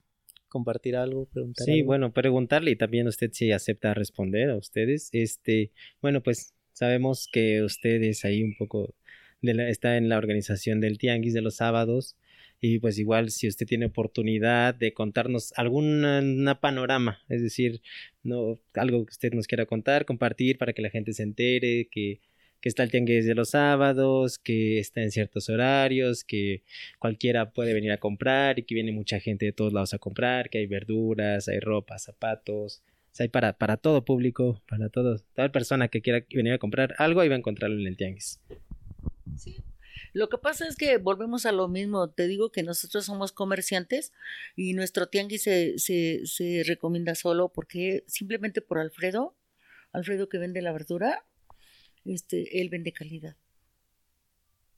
compartir 0.49 0.95
algo? 0.95 1.27
Preguntar 1.27 1.65
Sí, 1.65 1.73
algo? 1.73 1.85
bueno, 1.85 2.13
preguntarle 2.13 2.71
y 2.71 2.75
también 2.75 3.07
usted 3.07 3.29
si 3.31 3.51
acepta 3.51 3.93
responder 3.93 4.49
a 4.49 4.57
ustedes. 4.57 5.09
Este, 5.11 5.71
bueno, 6.01 6.23
pues 6.23 6.53
sabemos 6.73 7.27
que 7.31 7.63
ustedes 7.63 8.25
ahí 8.25 8.43
un 8.43 8.55
poco 8.57 8.93
de 9.41 9.53
la- 9.53 9.69
está 9.69 9.97
en 9.97 10.09
la 10.09 10.17
organización 10.17 10.79
del 10.81 10.97
Tianguis 10.97 11.33
de 11.33 11.41
los 11.41 11.55
sábados 11.55 12.15
y 12.59 12.79
pues 12.79 12.99
igual 12.99 13.31
si 13.31 13.47
usted 13.47 13.65
tiene 13.65 13.87
oportunidad 13.87 14.75
de 14.75 14.93
contarnos 14.93 15.51
una 15.57 16.59
panorama, 16.61 17.19
es 17.29 17.41
decir, 17.41 17.81
no 18.23 18.59
algo 18.75 19.05
que 19.05 19.11
usted 19.11 19.33
nos 19.33 19.47
quiera 19.47 19.65
contar, 19.65 20.05
compartir 20.05 20.57
para 20.57 20.73
que 20.73 20.81
la 20.83 20.89
gente 20.91 21.13
se 21.13 21.23
entere 21.23 21.87
que 21.91 22.21
que 22.61 22.69
está 22.69 22.83
el 22.83 22.91
tianguis 22.91 23.25
de 23.25 23.33
los 23.35 23.49
sábados, 23.49 24.37
que 24.37 24.79
está 24.79 25.01
en 25.01 25.11
ciertos 25.11 25.49
horarios, 25.49 26.23
que 26.23 26.61
cualquiera 26.99 27.51
puede 27.51 27.73
venir 27.73 27.91
a 27.91 27.97
comprar 27.97 28.59
y 28.59 28.63
que 28.63 28.75
viene 28.75 28.91
mucha 28.91 29.19
gente 29.19 29.45
de 29.45 29.51
todos 29.51 29.73
lados 29.73 29.93
a 29.93 29.97
comprar, 29.97 30.49
que 30.49 30.59
hay 30.59 30.67
verduras, 30.67 31.47
hay 31.47 31.59
ropa, 31.59 31.97
zapatos, 31.97 32.83
sea, 33.11 33.25
hay 33.25 33.29
para, 33.29 33.53
para 33.53 33.77
todo 33.77 34.05
público, 34.05 34.61
para 34.69 34.89
todo, 34.89 35.17
toda 35.35 35.51
persona 35.51 35.87
que 35.87 36.01
quiera 36.01 36.25
venir 36.33 36.53
a 36.53 36.57
comprar 36.57 36.95
algo, 36.97 37.21
ahí 37.21 37.29
va 37.29 37.35
a 37.35 37.39
encontrarlo 37.39 37.79
en 37.79 37.87
el 37.87 37.97
tianguis. 37.97 38.39
Sí. 39.37 39.63
Lo 40.13 40.29
que 40.29 40.37
pasa 40.37 40.67
es 40.67 40.75
que 40.75 40.97
volvemos 40.97 41.45
a 41.45 41.51
lo 41.51 41.67
mismo. 41.67 42.09
Te 42.09 42.27
digo 42.27 42.51
que 42.51 42.63
nosotros 42.63 43.05
somos 43.05 43.31
comerciantes 43.31 44.11
y 44.55 44.73
nuestro 44.73 45.07
tianguis 45.07 45.43
se, 45.43 45.79
se, 45.79 46.25
se 46.25 46.63
recomienda 46.65 47.15
solo 47.15 47.49
porque 47.49 48.03
simplemente 48.07 48.61
por 48.61 48.79
Alfredo, 48.79 49.35
Alfredo 49.93 50.27
que 50.27 50.37
vende 50.37 50.61
la 50.61 50.73
verdura, 50.73 51.25
este, 52.03 52.61
él 52.61 52.69
vende 52.69 52.91
calidad. 52.91 53.37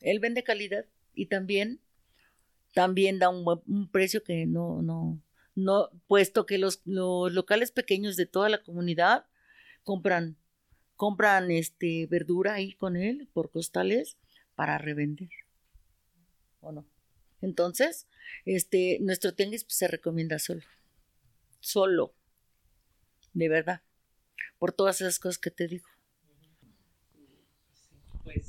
Él 0.02 0.19
vende 0.19 0.43
calidad 0.43 0.86
y 1.15 1.28
también, 1.28 1.80
también 2.74 3.17
da 3.17 3.30
un, 3.30 3.46
un 3.65 3.89
precio 3.89 4.24
que 4.24 4.46
no, 4.46 4.82
no, 4.82 5.22
no, 5.55 5.89
puesto 6.07 6.45
que 6.45 6.57
los, 6.57 6.81
los 6.85 7.31
locales 7.31 7.71
pequeños 7.71 8.15
de 8.15 8.25
toda 8.25 8.49
la 8.49 8.63
comunidad 8.63 9.25
compran, 9.83 10.37
compran 10.95 11.51
este 11.51 12.07
verdura 12.07 12.55
ahí 12.55 12.73
con 12.73 12.95
él 12.95 13.29
por 13.33 13.51
costales 13.51 14.17
para 14.55 14.77
revender. 14.77 15.29
¿O 16.61 16.71
no? 16.71 16.85
Entonces, 17.41 18.07
este, 18.45 18.99
nuestro 19.01 19.33
tianguis 19.33 19.65
pues, 19.65 19.75
se 19.75 19.87
recomienda 19.87 20.39
solo. 20.39 20.61
Solo. 21.59 22.13
De 23.33 23.49
verdad. 23.49 23.81
Por 24.59 24.71
todas 24.71 25.01
esas 25.01 25.19
cosas 25.19 25.39
que 25.39 25.51
te 25.51 25.67
digo. 25.67 25.87
Pues, 28.23 28.45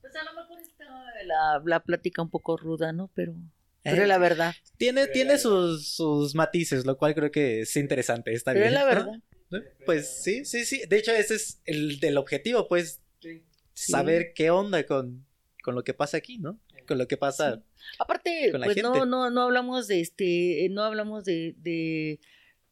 Pues 0.00 0.16
a 0.16 0.24
lo 0.24 0.34
mejor 0.34 0.60
está 0.60 0.84
la, 1.24 1.62
la 1.64 1.80
plática 1.84 2.20
un 2.20 2.30
poco 2.30 2.56
ruda, 2.56 2.92
¿no? 2.92 3.10
Pero, 3.14 3.34
pero 3.82 3.96
Eh, 3.96 4.02
es 4.02 4.08
la 4.08 4.18
verdad. 4.18 4.54
Tiene, 4.76 5.06
tiene 5.08 5.38
sus, 5.38 5.88
sus 5.88 6.34
matices, 6.34 6.84
lo 6.86 6.96
cual 6.96 7.14
creo 7.14 7.30
que 7.30 7.60
es 7.62 7.76
interesante. 7.76 8.32
Está 8.32 8.52
Pero 8.52 8.64
bien. 8.64 8.74
es 8.74 8.80
la 8.80 8.84
verdad. 8.86 9.12
¿No? 9.50 9.58
Pues 9.84 10.22
sí, 10.22 10.44
sí, 10.44 10.64
sí. 10.64 10.82
De 10.88 10.96
hecho, 10.98 11.12
ese 11.12 11.34
es 11.34 11.60
el 11.66 12.00
del 12.00 12.16
objetivo, 12.18 12.68
pues, 12.68 13.00
Sí. 13.20 13.42
saber 13.74 14.32
qué 14.34 14.50
onda 14.50 14.84
con, 14.84 15.24
con 15.62 15.74
lo 15.74 15.84
que 15.84 15.94
pasa 15.94 16.16
aquí, 16.16 16.38
¿no? 16.38 16.58
Con 16.88 16.98
lo 16.98 17.06
que 17.06 17.16
pasa. 17.16 17.62
Aparte, 17.98 18.50
con 18.50 18.60
la 18.60 18.66
pues 18.66 18.82
no, 18.82 19.06
no, 19.06 19.30
no 19.30 19.42
hablamos 19.42 19.86
de 19.88 20.00
este, 20.00 20.66
no 20.70 20.82
hablamos 20.82 21.24
de, 21.24 21.54
de, 21.58 22.18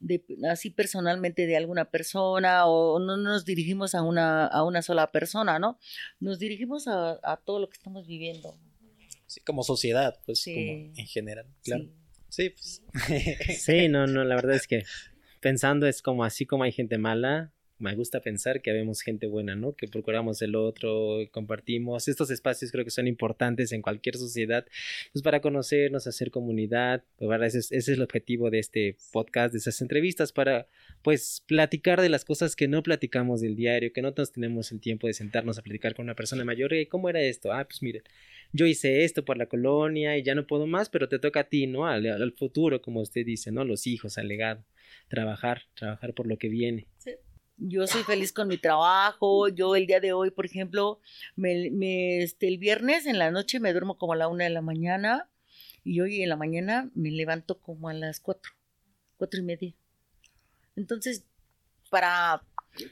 de 0.01 0.25
así 0.51 0.71
personalmente 0.71 1.47
de 1.47 1.57
alguna 1.57 1.85
persona 1.91 2.67
o 2.67 2.99
no 2.99 3.17
nos 3.17 3.45
dirigimos 3.45 3.95
a 3.95 4.03
una, 4.03 4.47
a 4.47 4.65
una 4.65 4.83
sola 4.83 5.13
persona, 5.13 5.59
¿no? 5.61 5.79
Nos 6.19 6.39
dirigimos 6.41 6.89
a, 6.89 7.19
a 7.23 7.37
todo 7.37 7.61
lo 7.61 7.69
que 7.69 7.77
estamos 7.77 8.07
viviendo. 8.09 8.57
Sí, 9.31 9.41
como 9.43 9.63
sociedad, 9.63 10.19
pues, 10.27 10.41
Sí. 10.41 10.55
como 10.55 10.71
en 10.97 11.07
general. 11.07 11.47
Claro. 11.63 11.85
Sí. 11.85 11.91
Sí, 12.31 12.51
pues. 12.51 12.83
Sí, 13.65 13.89
no, 13.89 14.07
no, 14.09 14.25
la 14.25 14.35
verdad 14.35 14.57
es 14.57 14.67
que 14.67 14.83
pensando 15.41 15.87
es 15.87 16.03
como 16.03 16.25
así 16.25 16.47
como 16.47 16.65
hay 16.65 16.73
gente 16.73 16.99
mala, 16.99 17.53
me 17.79 17.95
gusta 17.95 18.21
pensar 18.21 18.61
que 18.61 18.71
habemos 18.71 19.01
gente 19.01 19.27
buena, 19.27 19.55
¿no? 19.57 19.73
Que 19.75 19.89
procuramos 19.89 20.43
el 20.43 20.55
otro, 20.55 21.17
compartimos. 21.31 22.09
Estos 22.09 22.31
espacios 22.31 22.71
creo 22.73 22.85
que 22.85 22.91
son 22.91 23.07
importantes 23.07 23.73
en 23.73 23.81
cualquier 23.83 24.17
sociedad, 24.17 24.67
pues 25.13 25.23
para 25.23 25.41
conocernos, 25.41 26.07
hacer 26.07 26.31
comunidad. 26.31 27.05
¿verdad? 27.21 27.47
Ese, 27.47 27.59
es, 27.61 27.67
ese 27.73 27.93
es 27.93 27.97
el 27.97 28.03
objetivo 28.03 28.51
de 28.51 28.59
este 28.59 28.97
podcast, 29.13 29.53
de 29.53 29.61
esas 29.61 29.81
entrevistas, 29.81 30.31
para 30.33 30.67
pues 31.03 31.43
platicar 31.47 32.03
de 32.03 32.11
las 32.11 32.25
cosas 32.27 32.55
que 32.55 32.69
no 32.69 32.83
platicamos 32.83 33.41
del 33.41 33.57
diario, 33.57 33.93
que 33.95 34.03
no 34.03 34.13
nos 34.15 34.31
tenemos 34.33 34.71
el 34.73 34.81
tiempo 34.81 35.07
de 35.07 35.15
sentarnos 35.15 35.57
a 35.59 35.63
platicar 35.63 35.95
con 35.95 36.05
una 36.05 36.15
persona 36.15 36.45
mayor. 36.45 36.73
"Oye, 36.75 36.87
¿Cómo 36.89 37.09
era 37.09 37.23
esto? 37.23 37.51
Ah, 37.51 37.65
pues 37.67 37.81
miren, 37.83 38.03
yo 38.53 38.67
hice 38.67 39.05
esto 39.05 39.25
por 39.25 39.37
la 39.37 39.47
colonia 39.47 40.17
y 40.17 40.23
ya 40.23 40.35
no 40.35 40.47
puedo 40.47 40.67
más, 40.67 40.89
pero 40.89 41.09
te 41.09 41.19
toca 41.19 41.41
a 41.41 41.45
ti, 41.45 41.67
¿no? 41.67 41.87
Al, 41.87 42.33
futuro, 42.37 42.83
como 42.83 43.01
usted 43.01 43.25
dice, 43.25 43.53
¿no? 43.53 43.65
Los 43.65 43.87
hijos, 43.87 44.19
al 44.19 44.29
legado. 44.29 44.65
Trabajar, 45.09 45.63
trabajar 45.75 46.15
por 46.15 46.27
lo 46.27 46.39
que 46.39 46.49
viene. 46.49 46.87
Yo 47.57 47.87
soy 47.87 48.03
feliz 48.03 48.33
con 48.33 48.49
mi 48.49 48.57
trabajo. 48.57 49.49
Yo 49.49 49.77
el 49.77 49.87
día 49.87 50.01
de 50.01 50.13
hoy, 50.13 50.31
por 50.31 50.47
ejemplo, 50.47 51.01
me, 51.37 52.23
este, 52.23 52.49
el 52.49 52.59
viernes 52.59 53.07
en 53.07 53.19
la 53.19 53.31
noche 53.31 53.61
me 53.61 53.73
duermo 53.73 53.99
como 53.99 54.15
a 54.15 54.17
la 54.17 54.29
una 54.29 54.45
de 54.45 54.51
la 54.51 54.63
mañana 54.63 55.29
y 55.85 56.01
hoy 56.01 56.23
en 56.23 56.29
la 56.29 56.37
mañana 56.37 56.91
me 56.95 57.11
levanto 57.11 57.61
como 57.61 57.89
a 57.89 57.95
las 57.95 58.21
cuatro, 58.21 58.53
cuatro 59.17 59.41
y 59.41 59.43
media. 59.45 59.75
Entonces, 60.77 61.27
para, 61.91 62.43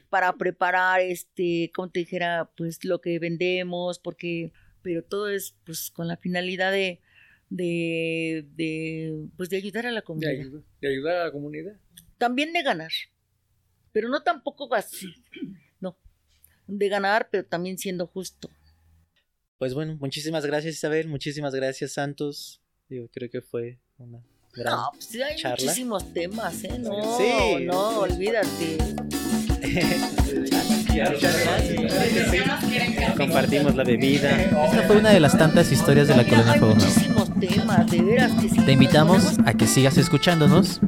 para 0.09 0.33
preparar, 0.33 1.01
este, 1.01 1.71
como 1.73 1.89
te 1.89 2.01
dijera, 2.01 2.49
pues 2.55 2.83
lo 2.85 3.01
que 3.01 3.19
vendemos, 3.19 3.99
porque, 3.99 4.51
pero 4.81 5.03
todo 5.03 5.29
es 5.29 5.55
pues 5.65 5.89
con 5.91 6.07
la 6.07 6.17
finalidad 6.17 6.71
de, 6.71 7.01
de, 7.49 8.45
de, 8.55 9.27
pues 9.37 9.49
de 9.49 9.57
ayudar 9.57 9.85
a 9.87 9.91
la 9.91 9.99
De 10.01 10.05
comunidad. 10.05 10.61
de 10.81 10.87
ayudar 10.87 11.15
a 11.17 11.25
la 11.25 11.31
comunidad. 11.31 11.73
También 12.17 12.53
de 12.53 12.63
ganar, 12.63 12.91
pero 13.91 14.09
no 14.09 14.21
tampoco 14.23 14.73
así, 14.75 15.07
no, 15.79 15.97
de 16.67 16.89
ganar, 16.89 17.29
pero 17.31 17.45
también 17.45 17.77
siendo 17.77 18.07
justo. 18.07 18.49
Pues 19.57 19.73
bueno, 19.73 19.95
muchísimas 19.99 20.45
gracias 20.45 20.75
Isabel, 20.75 21.07
muchísimas 21.07 21.53
gracias 21.53 21.93
Santos. 21.93 22.61
Digo, 22.87 23.07
creo 23.11 23.29
que 23.29 23.41
fue 23.41 23.77
una 23.97 24.23
gran... 24.53 24.73
No, 24.75 24.89
pues 24.93 25.05
sí 25.05 25.21
hay 25.21 25.35
charla. 25.35 25.57
muchísimos 25.63 26.13
temas, 26.13 26.63
¿eh? 26.63 26.79
No, 26.79 27.17
Sí. 27.17 27.65
no, 27.65 27.99
olvídate. 27.99 28.77
Compartimos 33.17 33.75
la 33.75 33.83
bebida. 33.83 34.41
Esta 34.41 34.83
fue 34.87 34.97
una 34.97 35.09
de 35.09 35.19
las 35.19 35.37
tantas 35.37 35.71
historias 35.71 36.07
de 36.07 36.15
la 36.15 36.23
colonia 36.23 36.53
Fuego 36.53 36.75
Nuevo. 36.75 37.25
Te 38.65 38.71
invitamos 38.71 39.37
a 39.45 39.53
que 39.53 39.67
sigas 39.67 39.97
escuchándonos 39.97 40.79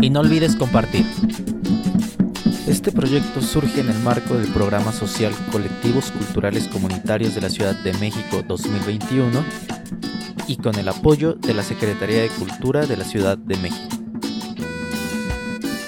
y 0.00 0.10
no 0.10 0.20
olvides 0.20 0.56
compartir. 0.56 1.04
Este 2.66 2.92
proyecto 2.92 3.42
surge 3.42 3.80
en 3.80 3.90
el 3.90 3.98
marco 4.00 4.34
del 4.34 4.50
programa 4.50 4.92
social 4.92 5.32
Colectivos 5.52 6.10
Culturales 6.10 6.68
Comunitarios 6.68 7.34
de 7.34 7.42
la 7.42 7.50
Ciudad 7.50 7.74
de 7.74 7.92
México 7.94 8.42
2021 8.46 9.44
y 10.48 10.56
con 10.56 10.74
el 10.78 10.88
apoyo 10.88 11.34
de 11.34 11.54
la 11.54 11.62
Secretaría 11.62 12.22
de 12.22 12.28
Cultura 12.28 12.86
de 12.86 12.96
la 12.96 13.04
Ciudad 13.04 13.38
de 13.38 13.56
México. 13.56 13.96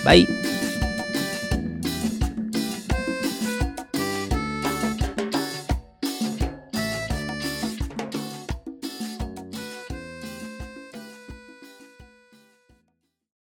Bye. 0.05 0.56